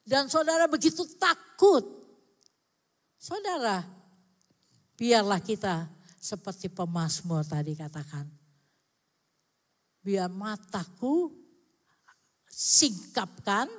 Dan 0.05 0.28
saudara 0.28 0.68
begitu 0.68 1.09
takut. 1.16 1.83
Saudara, 3.16 3.87
biarlah 4.98 5.40
kita 5.40 5.88
seperti 6.18 6.68
pemasmur 6.68 7.46
tadi 7.46 7.72
katakan. 7.72 8.26
Biar 10.02 10.26
mataku 10.26 11.31
singkapkan 12.50 13.70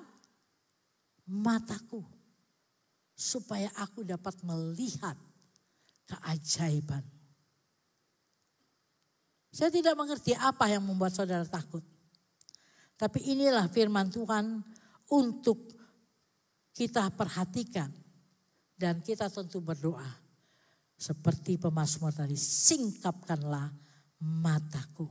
mataku 1.28 2.04
supaya 3.12 3.67
aku 3.76 4.08
dapat 4.08 4.39
melihat 4.47 5.19
keajaiban. 6.13 7.02
Saya 9.54 9.69
tidak 9.73 9.97
mengerti 9.97 10.38
apa 10.38 10.69
yang 10.69 10.86
membuat 10.86 11.13
saudara 11.13 11.45
takut. 11.45 11.82
Tapi 12.97 13.34
inilah 13.34 13.65
firman 13.69 14.10
Tuhan 14.13 14.62
untuk 15.10 15.73
kita 16.73 17.10
perhatikan 17.13 17.89
dan 18.78 19.02
kita 19.02 19.30
tentu 19.30 19.62
berdoa. 19.62 20.21
Seperti 20.93 21.58
pemasmur 21.58 22.13
tadi, 22.13 22.38
singkapkanlah 22.38 23.73
mataku. 24.21 25.10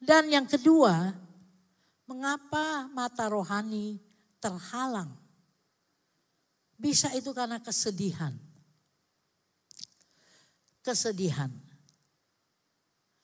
Dan 0.00 0.32
yang 0.32 0.48
kedua, 0.48 1.12
Mengapa 2.08 2.88
mata 2.88 3.28
rohani 3.28 4.00
terhalang? 4.40 5.12
Bisa 6.80 7.12
itu 7.12 7.36
karena 7.36 7.60
kesedihan. 7.60 8.32
Kesedihan. 10.88 11.52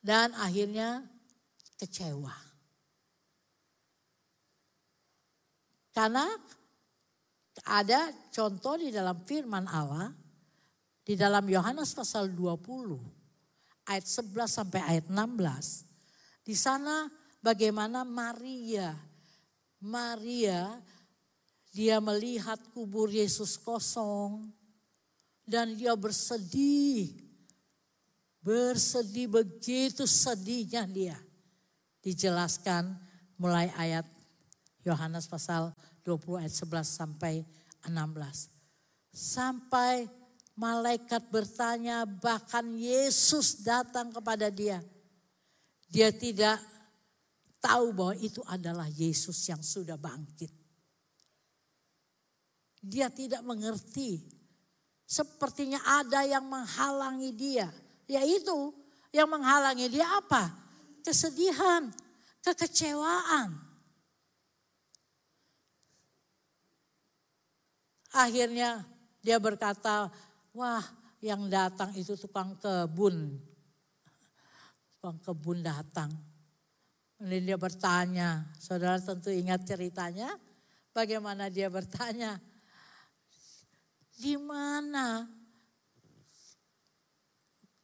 Dan 0.04 0.36
akhirnya 0.36 1.00
kecewa. 1.80 2.36
Karena 5.96 6.28
ada 7.64 8.12
contoh 8.28 8.76
di 8.76 8.92
dalam 8.92 9.16
firman 9.24 9.64
Allah 9.64 10.12
di 11.04 11.16
dalam 11.16 11.44
Yohanes 11.48 11.96
pasal 11.96 12.28
20 12.32 13.00
ayat 13.88 14.04
11 14.04 14.44
sampai 14.44 14.80
ayat 14.84 15.06
16. 15.08 16.44
Di 16.44 16.56
sana 16.56 17.08
bagaimana 17.40 18.04
Maria, 18.04 18.92
Maria 19.80 20.80
dia 21.72 22.00
melihat 22.00 22.60
kubur 22.76 23.08
Yesus 23.08 23.56
kosong 23.56 24.48
dan 25.44 25.72
dia 25.76 25.92
bersedih. 25.96 27.23
Bersedih 28.44 29.32
begitu 29.32 30.04
sedihnya 30.04 30.84
dia. 30.84 31.16
Dijelaskan 32.04 32.92
mulai 33.40 33.72
ayat 33.72 34.04
Yohanes 34.84 35.24
pasal 35.24 35.72
20 36.04 36.44
ayat 36.44 36.52
11 36.52 36.84
sampai 36.84 37.34
16. 37.88 38.52
Sampai 39.08 40.04
malaikat 40.52 41.24
bertanya 41.32 42.04
bahkan 42.04 42.68
Yesus 42.76 43.64
datang 43.64 44.12
kepada 44.12 44.52
dia. 44.52 44.84
Dia 45.88 46.12
tidak 46.12 46.60
tahu 47.64 47.96
bahwa 47.96 48.14
itu 48.20 48.44
adalah 48.44 48.84
Yesus 48.92 49.40
yang 49.48 49.64
sudah 49.64 49.96
bangkit. 49.96 50.52
Dia 52.84 53.08
tidak 53.08 53.40
mengerti. 53.40 54.20
Sepertinya 55.08 55.80
ada 55.80 56.28
yang 56.28 56.44
menghalangi 56.44 57.32
dia. 57.32 57.72
Yaitu 58.08 58.74
yang 59.14 59.28
menghalangi 59.30 59.88
dia 59.88 60.06
apa? 60.18 60.52
Kesedihan, 61.04 61.88
kekecewaan. 62.44 63.54
Akhirnya 68.14 68.86
dia 69.20 69.42
berkata, 69.42 70.08
wah 70.54 70.84
yang 71.18 71.50
datang 71.50 71.90
itu 71.98 72.14
tukang 72.14 72.54
kebun. 72.60 73.36
Tukang 74.94 75.18
kebun 75.20 75.60
datang 75.66 76.12
Kemudian 77.24 77.46
dia 77.46 77.58
bertanya, 77.58 78.44
saudara 78.60 79.00
tentu 79.00 79.30
ingat 79.30 79.64
ceritanya, 79.64 80.34
bagaimana 80.92 81.46
dia 81.48 81.70
bertanya, 81.70 82.36
di 84.18 84.36
mana 84.36 85.24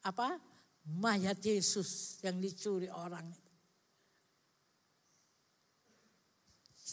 apa? 0.05 0.41
Mayat 0.89 1.39
Yesus 1.45 2.19
yang 2.25 2.41
dicuri 2.41 2.89
orang 2.89 3.29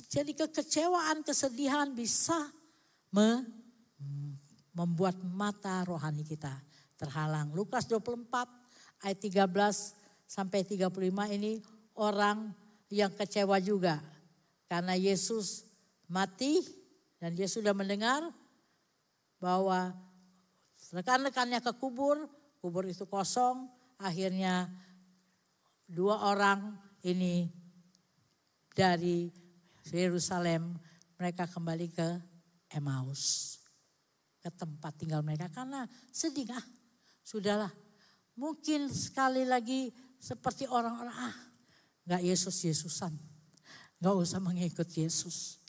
Jadi 0.05 0.37
kekecewaan, 0.37 1.25
kesedihan 1.25 1.89
bisa 1.89 2.37
me, 3.09 3.41
membuat 4.77 5.17
mata 5.25 5.81
rohani 5.89 6.21
kita 6.21 6.53
terhalang. 7.01 7.49
Lukas 7.57 7.89
24 7.89 8.29
ayat 9.01 9.17
13 9.17 9.49
sampai 10.29 10.61
35 10.61 10.93
ini 11.33 11.65
orang 11.97 12.53
yang 12.93 13.09
kecewa 13.09 13.57
juga. 13.57 13.97
Karena 14.69 14.93
Yesus 14.93 15.65
mati 16.05 16.61
dan 17.17 17.33
dia 17.33 17.49
sudah 17.49 17.73
mendengar 17.73 18.21
bahwa 19.41 19.97
rekan-rekannya 20.93 21.57
ke 21.57 21.73
kubur, 21.81 22.29
kubur 22.67 22.83
itu 22.83 23.07
kosong, 23.07 23.71
akhirnya 23.95 24.67
dua 25.87 26.19
orang 26.27 26.75
ini 27.07 27.47
dari 28.75 29.31
Yerusalem 29.87 30.75
mereka 31.15 31.47
kembali 31.47 31.87
ke 31.95 32.07
Emmaus 32.75 33.55
ke 34.43 34.51
tempat 34.51 34.99
tinggal 34.99 35.23
mereka. 35.23 35.47
Karena 35.47 35.87
sedih 36.11 36.51
ah 36.51 36.65
sudahlah. 37.23 37.71
Mungkin 38.35 38.91
sekali 38.91 39.47
lagi 39.47 39.95
seperti 40.19 40.67
orang-orang 40.67 41.15
ah 41.15 41.35
nggak 42.03 42.27
Yesus 42.27 42.67
Yesusan 42.67 43.15
nggak 44.03 44.15
usah 44.19 44.43
mengikut 44.43 44.91
Yesus. 44.91 45.63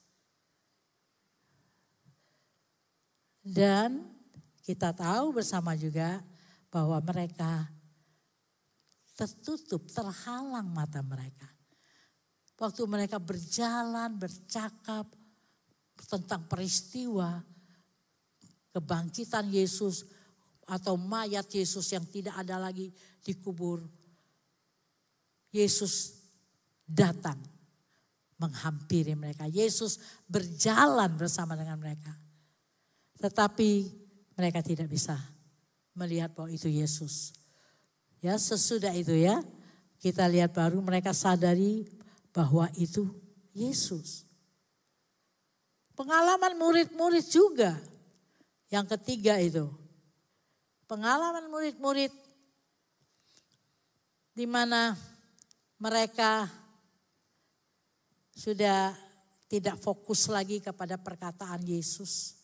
Dan 3.46 4.18
kita 4.66 4.90
tahu 4.92 5.38
bersama 5.38 5.78
juga 5.78 6.20
bahwa 6.68 7.00
mereka 7.00 7.66
tertutup 9.16 9.88
terhalang 9.90 10.68
mata 10.70 11.02
mereka 11.02 11.48
waktu 12.58 12.82
mereka 12.90 13.22
berjalan 13.22 14.18
bercakap 14.18 15.06
tentang 16.10 16.46
peristiwa 16.50 17.42
kebangkitan 18.74 19.46
Yesus 19.50 20.06
atau 20.68 20.98
mayat 20.98 21.48
Yesus 21.48 21.86
yang 21.94 22.04
tidak 22.04 22.36
ada 22.36 22.60
lagi 22.60 22.92
dikubur. 23.24 23.80
Yesus 25.48 26.12
datang 26.84 27.40
menghampiri 28.36 29.16
mereka. 29.16 29.48
Yesus 29.48 29.96
berjalan 30.28 31.08
bersama 31.16 31.56
dengan 31.56 31.80
mereka. 31.80 32.12
Tetapi 33.18 33.70
mereka 34.36 34.60
tidak 34.60 34.92
bisa 34.92 35.16
melihat 35.98 36.30
bahwa 36.30 36.54
itu 36.54 36.70
Yesus. 36.70 37.34
Ya, 38.22 38.38
sesudah 38.38 38.94
itu 38.94 39.18
ya, 39.18 39.42
kita 39.98 40.30
lihat 40.30 40.54
baru 40.54 40.78
mereka 40.78 41.10
sadari 41.10 41.90
bahwa 42.30 42.70
itu 42.78 43.10
Yesus. 43.50 44.22
Pengalaman 45.98 46.54
murid-murid 46.54 47.26
juga 47.26 47.74
yang 48.70 48.86
ketiga 48.86 49.42
itu, 49.42 49.66
pengalaman 50.86 51.50
murid-murid 51.50 52.14
di 54.38 54.46
mana 54.46 54.94
mereka 55.82 56.46
sudah 58.38 58.94
tidak 59.50 59.74
fokus 59.82 60.30
lagi 60.30 60.62
kepada 60.62 60.94
perkataan 60.94 61.58
Yesus. 61.66 62.37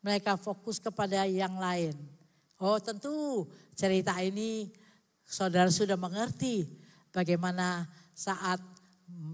Mereka 0.00 0.40
fokus 0.40 0.80
kepada 0.80 1.28
yang 1.28 1.60
lain. 1.60 1.92
Oh 2.60 2.76
tentu 2.80 3.48
cerita 3.72 4.16
ini 4.20 4.68
saudara 5.24 5.68
sudah 5.72 5.96
mengerti 5.96 6.68
bagaimana 7.12 7.88
saat 8.12 8.60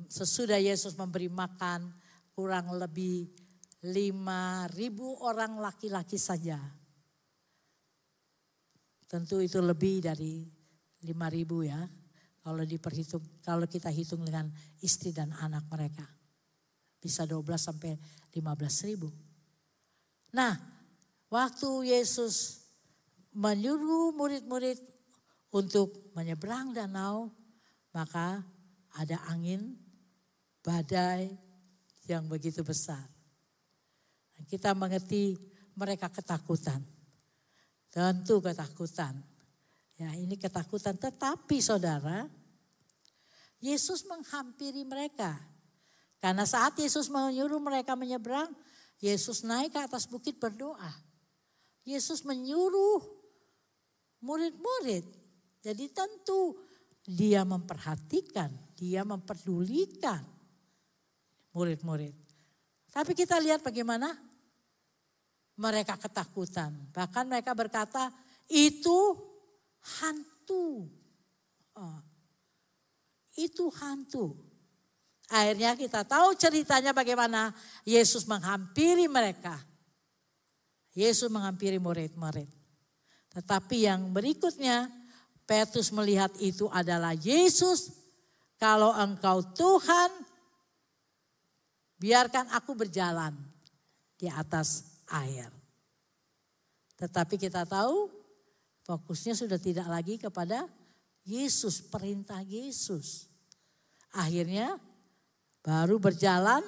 sesudah 0.07 0.59
Yesus 0.63 0.95
memberi 0.95 1.27
makan 1.27 1.91
kurang 2.35 2.77
lebih 2.79 3.27
lima 3.87 4.67
ribu 4.75 5.19
orang 5.23 5.59
laki-laki 5.59 6.19
saja. 6.19 6.59
Tentu 9.07 9.39
itu 9.39 9.63
lebih 9.63 10.03
dari 10.03 10.43
lima 11.07 11.31
ribu 11.31 11.63
ya. 11.63 11.79
Kalau 12.43 12.63
diperhitung, 12.63 13.43
kalau 13.43 13.67
kita 13.67 13.91
hitung 13.91 14.23
dengan 14.23 14.47
istri 14.79 15.11
dan 15.11 15.35
anak 15.35 15.67
mereka. 15.67 16.07
Bisa 16.99 17.27
12 17.27 17.43
sampai 17.59 17.99
15 18.35 18.87
ribu. 18.87 19.11
Nah, 20.35 20.59
waktu 21.31 21.93
Yesus 21.95 22.67
menyuruh 23.37 24.17
murid-murid 24.17 24.81
untuk 25.53 26.11
menyeberang 26.17 26.73
danau, 26.73 27.31
maka 27.93 28.41
ada 28.97 29.21
angin, 29.29 29.77
badai 30.65 31.33
yang 32.09 32.25
begitu 32.27 32.65
besar. 32.65 33.05
Kita 34.47 34.77
mengerti 34.77 35.37
mereka 35.77 36.13
ketakutan. 36.13 36.81
Tentu 37.89 38.41
ketakutan. 38.45 39.17
Ya 39.97 40.13
ini 40.13 40.37
ketakutan. 40.37 40.97
Tetapi 41.01 41.57
saudara, 41.61 42.29
Yesus 43.61 44.05
menghampiri 44.05 44.85
mereka. 44.85 45.41
Karena 46.21 46.45
saat 46.45 46.77
Yesus 46.77 47.09
menyuruh 47.09 47.61
mereka 47.61 47.97
menyeberang, 47.97 48.53
Yesus 49.01 49.45
naik 49.45 49.77
ke 49.77 49.81
atas 49.85 50.09
bukit 50.09 50.41
berdoa. 50.41 50.93
Yesus 51.87 52.25
menyuruh 52.25 53.05
murid-murid. 54.25 55.07
Jadi 55.61 55.85
tentu 55.93 56.57
dia 57.07 57.47
memperhatikan, 57.47 58.51
dia 58.75 59.07
memperdulikan 59.07 60.25
murid-murid. 61.55 62.15
Tapi 62.91 63.13
kita 63.13 63.39
lihat 63.39 63.63
bagaimana 63.63 64.11
mereka 65.57 65.97
ketakutan. 66.01 66.73
Bahkan 66.93 67.25
mereka 67.29 67.53
berkata, 67.53 68.13
itu 68.49 69.17
hantu. 70.01 70.89
Oh, 71.77 72.01
itu 73.37 73.69
hantu. 73.81 74.37
Akhirnya 75.27 75.75
kita 75.75 76.07
tahu 76.07 76.39
ceritanya 76.39 76.95
bagaimana 76.95 77.51
Yesus 77.83 78.23
menghampiri 78.31 79.11
mereka. 79.11 79.59
Yesus 80.95 81.27
menghampiri 81.29 81.83
murid-murid. 81.83 82.49
Tetapi 83.35 83.91
yang 83.91 84.15
berikutnya, 84.15 84.89
Petrus 85.45 85.93
melihat 85.93 86.33
itu 86.41 86.71
adalah 86.73 87.13
Yesus. 87.13 87.93
Kalau 88.57 88.95
engkau 88.97 89.45
Tuhan, 89.53 90.11
biarkan 92.01 92.49
aku 92.57 92.73
berjalan 92.73 93.37
di 94.17 94.31
atas 94.33 95.03
air. 95.13 95.53
Tetapi 96.97 97.37
kita 97.37 97.69
tahu 97.69 98.09
fokusnya 98.89 99.37
sudah 99.37 99.61
tidak 99.61 99.85
lagi 99.91 100.17
kepada 100.17 100.65
Yesus, 101.29 101.85
perintah 101.85 102.41
Yesus. 102.41 103.29
Akhirnya 104.17 104.81
baru 105.67 105.99
berjalan 105.99 106.63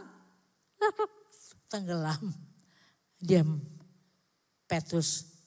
tenggelam. 1.70 2.34
Diam. 3.22 3.62
Petrus 4.66 5.38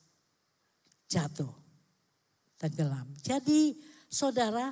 jatuh. 1.11 1.51
Tenggelam. 2.55 3.11
Jadi 3.19 3.75
saudara 4.07 4.71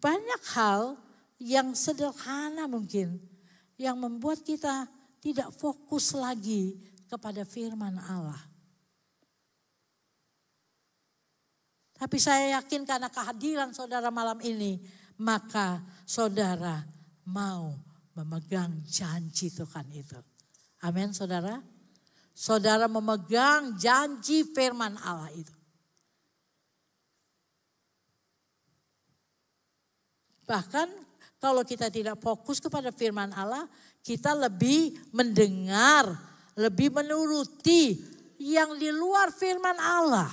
banyak 0.00 0.42
hal 0.56 0.96
yang 1.36 1.76
sederhana 1.76 2.64
mungkin 2.64 3.20
yang 3.76 4.00
membuat 4.00 4.40
kita 4.40 4.88
tidak 5.20 5.52
fokus 5.52 6.16
lagi 6.16 6.80
kepada 7.10 7.44
firman 7.44 8.00
Allah. 8.00 8.40
Tapi 11.94 12.16
saya 12.18 12.60
yakin 12.60 12.82
karena 12.84 13.08
kehadiran 13.08 13.70
saudara 13.70 14.10
malam 14.10 14.36
ini, 14.42 14.82
maka 15.16 15.80
saudara 16.04 16.82
mau 17.28 17.74
memegang 18.14 18.84
janji 18.86 19.50
Tuhan 19.50 19.88
itu. 19.90 20.16
Amin 20.84 21.10
saudara. 21.10 21.60
Saudara 22.34 22.90
memegang 22.90 23.78
janji 23.78 24.46
firman 24.52 24.98
Allah 25.00 25.30
itu. 25.32 25.54
Bahkan 30.44 30.88
kalau 31.40 31.64
kita 31.64 31.88
tidak 31.88 32.20
fokus 32.20 32.60
kepada 32.60 32.92
firman 32.92 33.32
Allah, 33.32 33.64
kita 34.04 34.36
lebih 34.36 34.96
mendengar, 35.12 36.08
lebih 36.56 36.92
menuruti 36.92 38.00
yang 38.40 38.76
di 38.76 38.92
luar 38.92 39.32
firman 39.32 39.76
Allah. 39.76 40.30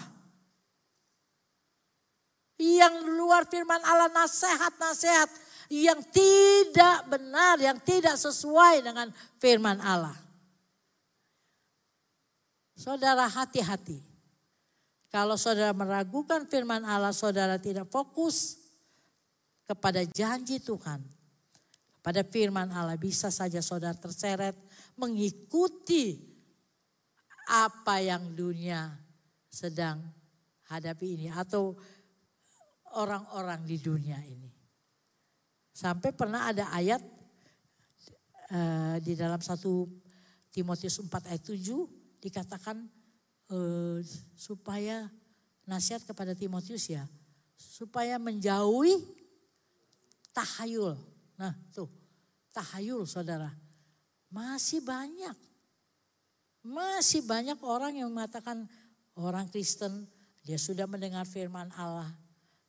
Yang 2.62 2.94
di 3.08 3.12
luar 3.18 3.48
firman 3.48 3.82
Allah 3.82 4.12
nasihat-nasihat 4.12 5.30
yang 5.72 6.04
tidak 6.12 7.08
benar, 7.08 7.56
yang 7.64 7.80
tidak 7.80 8.20
sesuai 8.20 8.84
dengan 8.84 9.08
firman 9.40 9.80
Allah. 9.80 10.20
Saudara 12.76 13.32
hati-hati. 13.32 14.04
Kalau 15.08 15.40
saudara 15.40 15.72
meragukan 15.72 16.44
firman 16.48 16.84
Allah, 16.84 17.16
saudara 17.16 17.56
tidak 17.56 17.88
fokus, 17.88 18.62
kepada 19.72 20.04
janji 20.04 20.60
Tuhan, 20.60 21.00
pada 22.04 22.28
firman 22.28 22.68
Allah 22.76 23.00
bisa 23.00 23.32
saja 23.32 23.64
saudara 23.64 23.96
terseret 23.96 24.60
mengikuti 25.00 26.20
apa 27.48 28.04
yang 28.04 28.36
dunia 28.36 28.92
sedang 29.48 30.04
hadapi 30.68 31.16
ini 31.16 31.28
atau 31.32 31.80
orang-orang 33.00 33.64
di 33.64 33.80
dunia 33.80 34.20
ini. 34.28 34.51
Sampai 35.82 36.14
pernah 36.14 36.46
ada 36.46 36.70
ayat 36.78 37.02
uh, 38.54 39.02
di 39.02 39.18
dalam 39.18 39.42
satu 39.42 39.90
Timotius 40.54 41.02
4 41.02 41.10
ayat 41.34 41.42
7 41.42 42.22
dikatakan 42.22 42.86
uh, 43.50 43.98
supaya 44.38 45.10
nasihat 45.66 46.06
kepada 46.06 46.38
Timotius 46.38 46.86
ya 46.86 47.10
supaya 47.58 48.22
menjauhi 48.22 48.94
tahayul. 50.38 51.02
Nah 51.42 51.58
tuh 51.74 51.90
tahayul 52.54 53.10
saudara. 53.10 53.50
Masih 54.30 54.86
banyak. 54.86 55.34
Masih 56.62 57.26
banyak 57.26 57.58
orang 57.66 57.98
yang 57.98 58.14
mengatakan 58.14 58.70
orang 59.18 59.50
Kristen 59.50 60.06
dia 60.46 60.62
sudah 60.62 60.86
mendengar 60.86 61.26
firman 61.26 61.74
Allah. 61.74 62.14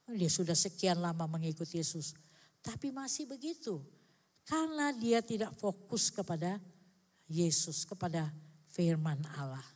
Dia 0.08 0.32
sudah 0.32 0.56
sekian 0.56 0.96
lama 0.96 1.28
mengikuti 1.28 1.76
Yesus. 1.76 2.16
Tapi 2.62 2.94
masih 2.94 3.26
begitu. 3.26 3.82
Karena 4.46 4.94
dia 4.94 5.18
tidak 5.22 5.54
fokus 5.58 6.10
kepada 6.10 6.62
Yesus, 7.26 7.82
kepada 7.82 8.30
firman 8.70 9.18
Allah. 9.38 9.66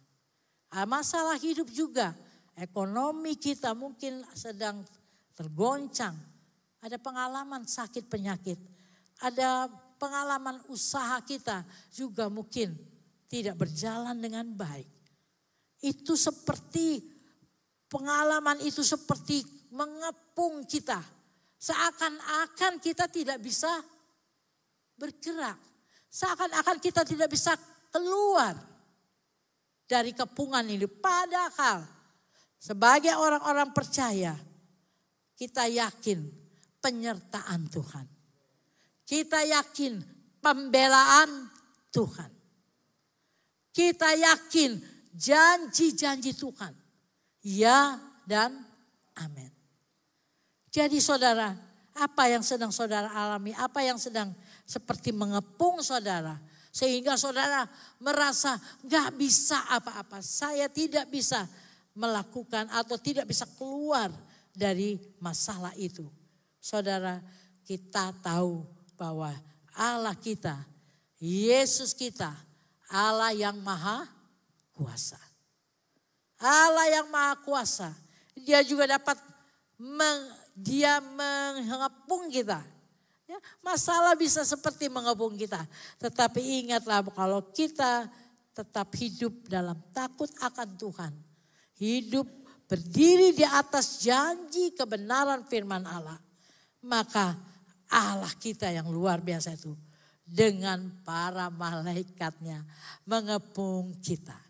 Ah, 0.70 0.86
masalah 0.86 1.38
hidup 1.38 1.70
juga. 1.70 2.14
Ekonomi 2.56 3.36
kita 3.36 3.76
mungkin 3.76 4.24
sedang 4.32 4.82
tergoncang. 5.36 6.16
Ada 6.80 6.96
pengalaman 6.96 7.68
sakit 7.68 8.06
penyakit. 8.08 8.58
Ada 9.20 9.68
pengalaman 9.96 10.60
usaha 10.68 11.20
kita 11.24 11.64
juga 11.92 12.28
mungkin 12.28 12.76
tidak 13.26 13.56
berjalan 13.60 14.16
dengan 14.16 14.46
baik. 14.52 14.88
Itu 15.80 16.16
seperti 16.16 17.04
pengalaman 17.90 18.60
itu 18.64 18.80
seperti 18.80 19.44
mengepung 19.72 20.64
kita. 20.64 21.00
Seakan-akan 21.56 22.78
kita 22.78 23.08
tidak 23.08 23.40
bisa 23.40 23.70
bergerak. 24.96 25.56
Seakan-akan 26.12 26.78
kita 26.80 27.04
tidak 27.04 27.32
bisa 27.32 27.56
keluar 27.92 28.56
dari 29.88 30.12
kepungan 30.12 30.64
ini. 30.68 30.84
Padahal 30.84 31.86
sebagai 32.60 33.16
orang-orang 33.16 33.72
percaya 33.72 34.36
kita 35.36 35.68
yakin 35.68 36.28
penyertaan 36.80 37.68
Tuhan. 37.72 38.06
Kita 39.06 39.40
yakin 39.46 40.02
pembelaan 40.42 41.50
Tuhan. 41.94 42.30
Kita 43.70 44.12
yakin 44.16 44.80
janji-janji 45.14 46.36
Tuhan. 46.36 46.74
Ya 47.46 47.96
dan 48.26 48.56
amin. 49.14 49.55
Jadi 50.76 51.00
saudara, 51.00 51.56
apa 51.96 52.28
yang 52.28 52.44
sedang 52.44 52.68
saudara 52.68 53.08
alami, 53.08 53.56
apa 53.56 53.80
yang 53.80 53.96
sedang 53.96 54.36
seperti 54.68 55.08
mengepung 55.08 55.80
saudara. 55.80 56.36
Sehingga 56.68 57.16
saudara 57.16 57.64
merasa 57.96 58.60
gak 58.84 59.16
bisa 59.16 59.56
apa-apa. 59.72 60.20
Saya 60.20 60.68
tidak 60.68 61.08
bisa 61.08 61.48
melakukan 61.96 62.68
atau 62.68 63.00
tidak 63.00 63.24
bisa 63.24 63.48
keluar 63.56 64.12
dari 64.52 65.00
masalah 65.16 65.72
itu. 65.80 66.04
Saudara, 66.60 67.24
kita 67.64 68.12
tahu 68.20 68.60
bahwa 69.00 69.32
Allah 69.72 70.12
kita, 70.12 70.60
Yesus 71.16 71.96
kita, 71.96 72.36
Allah 72.92 73.32
yang 73.32 73.56
maha 73.64 74.04
kuasa. 74.76 75.16
Allah 76.36 76.84
yang 76.92 77.08
maha 77.08 77.40
kuasa. 77.40 77.96
Dia 78.36 78.60
juga 78.60 78.84
dapat 78.84 79.16
meng, 79.80 80.20
dia 80.56 81.04
mengepung 81.04 82.32
kita. 82.32 82.64
Ya, 83.28 83.36
masalah 83.60 84.16
bisa 84.16 84.40
seperti 84.46 84.88
mengepung 84.88 85.36
kita. 85.36 85.60
Tetapi 86.00 86.64
ingatlah 86.64 87.04
kalau 87.12 87.44
kita 87.52 88.08
tetap 88.56 88.88
hidup 88.96 89.34
dalam 89.52 89.76
takut 89.92 90.32
akan 90.40 90.68
Tuhan. 90.80 91.12
Hidup 91.76 92.24
berdiri 92.64 93.36
di 93.36 93.44
atas 93.44 94.00
janji 94.00 94.72
kebenaran 94.72 95.44
firman 95.44 95.84
Allah. 95.84 96.16
Maka 96.80 97.36
Allah 97.92 98.32
kita 98.40 98.72
yang 98.72 98.88
luar 98.88 99.20
biasa 99.20 99.58
itu 99.58 99.76
dengan 100.24 101.02
para 101.04 101.52
malaikatnya 101.52 102.64
mengepung 103.04 103.94
kita. 104.00 104.45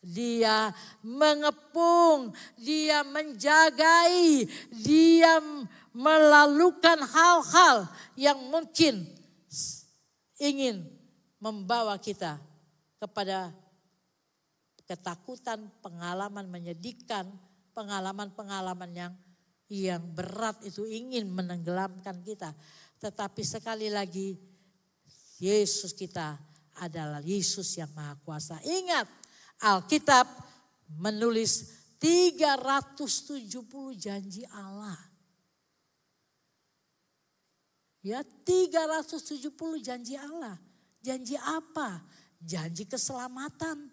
Dia 0.00 0.72
mengepung, 1.04 2.32
dia 2.56 3.04
menjagai, 3.04 4.48
dia 4.72 5.36
melalukan 5.92 7.04
hal-hal 7.04 7.84
yang 8.16 8.40
mungkin 8.48 9.04
ingin 10.40 10.88
membawa 11.36 12.00
kita 12.00 12.40
kepada 12.96 13.52
ketakutan, 14.88 15.68
pengalaman 15.84 16.48
menyedihkan, 16.48 17.28
pengalaman-pengalaman 17.76 18.90
yang 18.96 19.12
yang 19.70 20.02
berat 20.02 20.58
itu 20.66 20.82
ingin 20.82 21.30
menenggelamkan 21.30 22.24
kita. 22.26 22.50
Tetapi 22.98 23.42
sekali 23.46 23.86
lagi 23.86 24.34
Yesus 25.38 25.94
kita 25.94 26.36
adalah 26.82 27.22
Yesus 27.22 27.78
yang 27.78 27.88
Maha 27.94 28.18
Kuasa. 28.20 28.58
Ingat 28.66 29.19
Alkitab 29.60 30.26
menulis 30.96 31.78
370 32.00 33.94
janji 33.94 34.42
Allah. 34.48 34.96
Ya 38.00 38.24
370 38.24 39.52
janji 39.84 40.16
Allah. 40.16 40.56
Janji 41.04 41.36
apa? 41.36 42.00
Janji 42.40 42.88
keselamatan. 42.88 43.92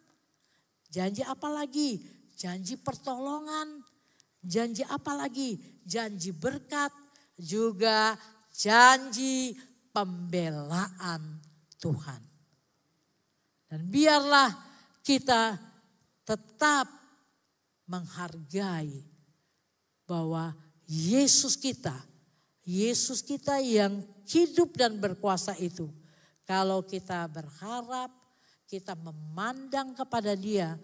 Janji 0.88 1.28
apa 1.28 1.52
lagi? 1.52 2.00
Janji 2.40 2.80
pertolongan 2.80 3.84
Janji 4.48 4.86
apa 4.88 5.12
lagi? 5.12 5.60
Janji 5.84 6.32
berkat, 6.32 6.92
juga 7.36 8.16
janji 8.48 9.56
pembelaan 9.92 11.44
Tuhan. 11.80 12.22
Dan 13.68 13.92
biarlah 13.92 14.52
kita 15.08 15.56
tetap 16.28 16.92
menghargai 17.88 19.08
bahwa 20.04 20.52
Yesus 20.84 21.56
kita, 21.56 21.96
Yesus 22.68 23.24
kita 23.24 23.64
yang 23.64 24.04
hidup 24.28 24.76
dan 24.76 25.00
berkuasa 25.00 25.56
itu. 25.64 25.88
Kalau 26.44 26.84
kita 26.84 27.24
berharap, 27.32 28.12
kita 28.68 29.00
memandang 29.00 29.96
kepada 29.96 30.36
dia, 30.36 30.76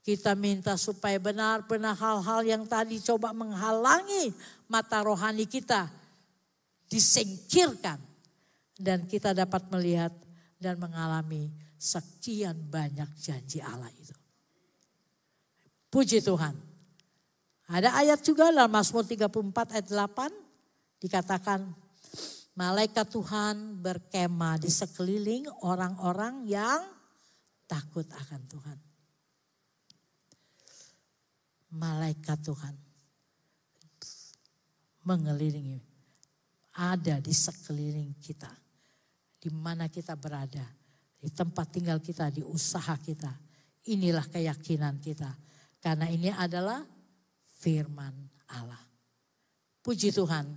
kita 0.00 0.32
minta 0.32 0.80
supaya 0.80 1.20
benar-benar 1.20 1.92
hal-hal 1.92 2.40
yang 2.48 2.64
tadi 2.64 2.96
coba 3.04 3.36
menghalangi 3.36 4.32
mata 4.72 5.04
rohani 5.04 5.44
kita 5.44 5.92
disingkirkan. 6.88 8.00
Dan 8.80 9.04
kita 9.04 9.36
dapat 9.36 9.68
melihat 9.68 10.08
dan 10.56 10.80
mengalami 10.80 11.52
sekian 11.80 12.68
banyak 12.68 13.08
janji 13.16 13.64
Allah 13.64 13.88
itu. 13.96 14.12
Puji 15.88 16.20
Tuhan. 16.20 16.52
Ada 17.72 17.96
ayat 17.96 18.20
juga 18.20 18.52
dalam 18.52 18.68
Mazmur 18.68 19.08
34 19.08 19.80
ayat 19.80 19.88
8 19.88 21.00
dikatakan 21.00 21.64
malaikat 22.52 23.08
Tuhan 23.08 23.80
berkemah 23.80 24.60
di 24.60 24.68
sekeliling 24.68 25.48
orang-orang 25.64 26.44
yang 26.44 26.82
takut 27.64 28.04
akan 28.10 28.42
Tuhan 28.50 28.78
malaikat 31.70 32.38
Tuhan 32.42 32.74
mengelilingi, 35.06 35.80
ada 36.76 37.22
di 37.22 37.32
sekeliling 37.32 38.18
kita, 38.18 38.50
di 39.40 39.48
mana 39.50 39.86
kita 39.86 40.18
berada, 40.18 40.66
di 41.20 41.28
tempat 41.28 41.68
tinggal 41.68 42.00
kita, 42.00 42.32
di 42.32 42.40
usaha 42.40 42.96
kita. 42.96 43.28
Inilah 43.92 44.24
keyakinan 44.28 44.96
kita, 45.00 45.28
karena 45.84 46.08
ini 46.08 46.32
adalah 46.32 46.80
firman 47.60 48.12
Allah. 48.56 48.80
Puji 49.84 50.12
Tuhan, 50.12 50.48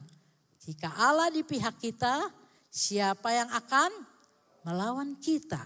jika 0.64 0.92
Allah 0.96 1.28
di 1.32 1.44
pihak 1.44 1.80
kita, 1.80 2.32
siapa 2.72 3.32
yang 3.36 3.52
akan 3.52 3.92
melawan 4.64 5.20
kita? 5.20 5.60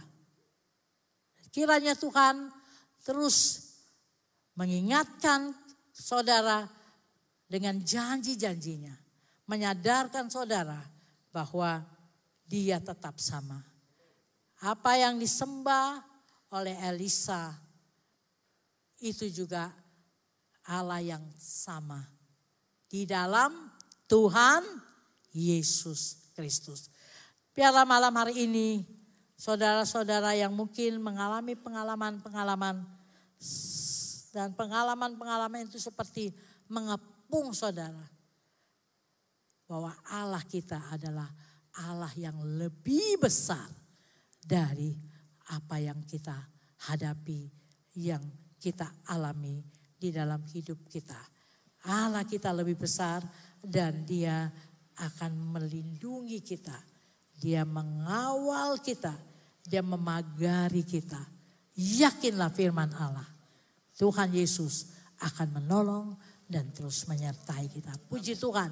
Kiranya 1.54 1.98
Tuhan 1.98 2.54
terus 3.02 3.66
mengingatkan 4.54 5.54
saudara 5.94 6.70
dengan 7.50 7.82
janji-janjinya. 7.82 8.94
Menyadarkan 9.48 10.28
saudara 10.28 10.78
bahwa 11.32 11.82
dia 12.44 12.78
tetap 12.84 13.18
sama. 13.18 13.64
Apa 14.58 14.98
yang 14.98 15.22
disembah 15.22 16.02
oleh 16.50 16.74
Elisa 16.90 17.54
itu 18.98 19.30
juga 19.30 19.70
Allah 20.66 21.02
yang 21.04 21.24
sama. 21.38 22.02
Di 22.88 23.06
dalam 23.06 23.54
Tuhan 24.10 24.64
Yesus 25.36 26.32
Kristus. 26.34 26.90
Biarlah 27.54 27.86
malam 27.86 28.14
hari 28.16 28.48
ini 28.48 28.82
saudara-saudara 29.38 30.34
yang 30.34 30.54
mungkin 30.54 30.98
mengalami 31.02 31.54
pengalaman-pengalaman 31.54 32.86
dan 34.34 34.54
pengalaman-pengalaman 34.54 35.70
itu 35.70 35.78
seperti 35.78 36.34
mengepung 36.66 37.54
saudara. 37.54 38.06
Bahwa 39.68 39.94
Allah 40.08 40.42
kita 40.48 40.80
adalah 40.90 41.28
Allah 41.76 42.10
yang 42.16 42.40
lebih 42.58 43.20
besar 43.20 43.68
dari 44.48 44.96
apa 45.52 45.76
yang 45.84 46.00
kita 46.08 46.36
hadapi, 46.88 47.52
yang 48.00 48.24
kita 48.56 48.88
alami 49.12 49.60
di 50.00 50.08
dalam 50.16 50.40
hidup 50.48 50.88
kita. 50.88 51.20
Allah 51.88 52.24
kita 52.24 52.56
lebih 52.56 52.80
besar 52.80 53.24
dan 53.60 54.08
dia 54.08 54.48
akan 54.98 55.32
melindungi 55.56 56.40
kita. 56.42 56.76
Dia 57.38 57.68
mengawal 57.68 58.82
kita. 58.82 59.14
Dia 59.68 59.84
memagari 59.84 60.82
kita. 60.82 61.22
Yakinlah 61.78 62.50
firman 62.50 62.90
Allah. 62.98 63.28
Tuhan 63.94 64.34
Yesus 64.34 64.96
akan 65.22 65.62
menolong 65.62 66.18
dan 66.48 66.72
terus 66.72 67.06
menyertai 67.06 67.68
kita. 67.68 67.94
Puji 68.08 68.40
Tuhan. 68.40 68.72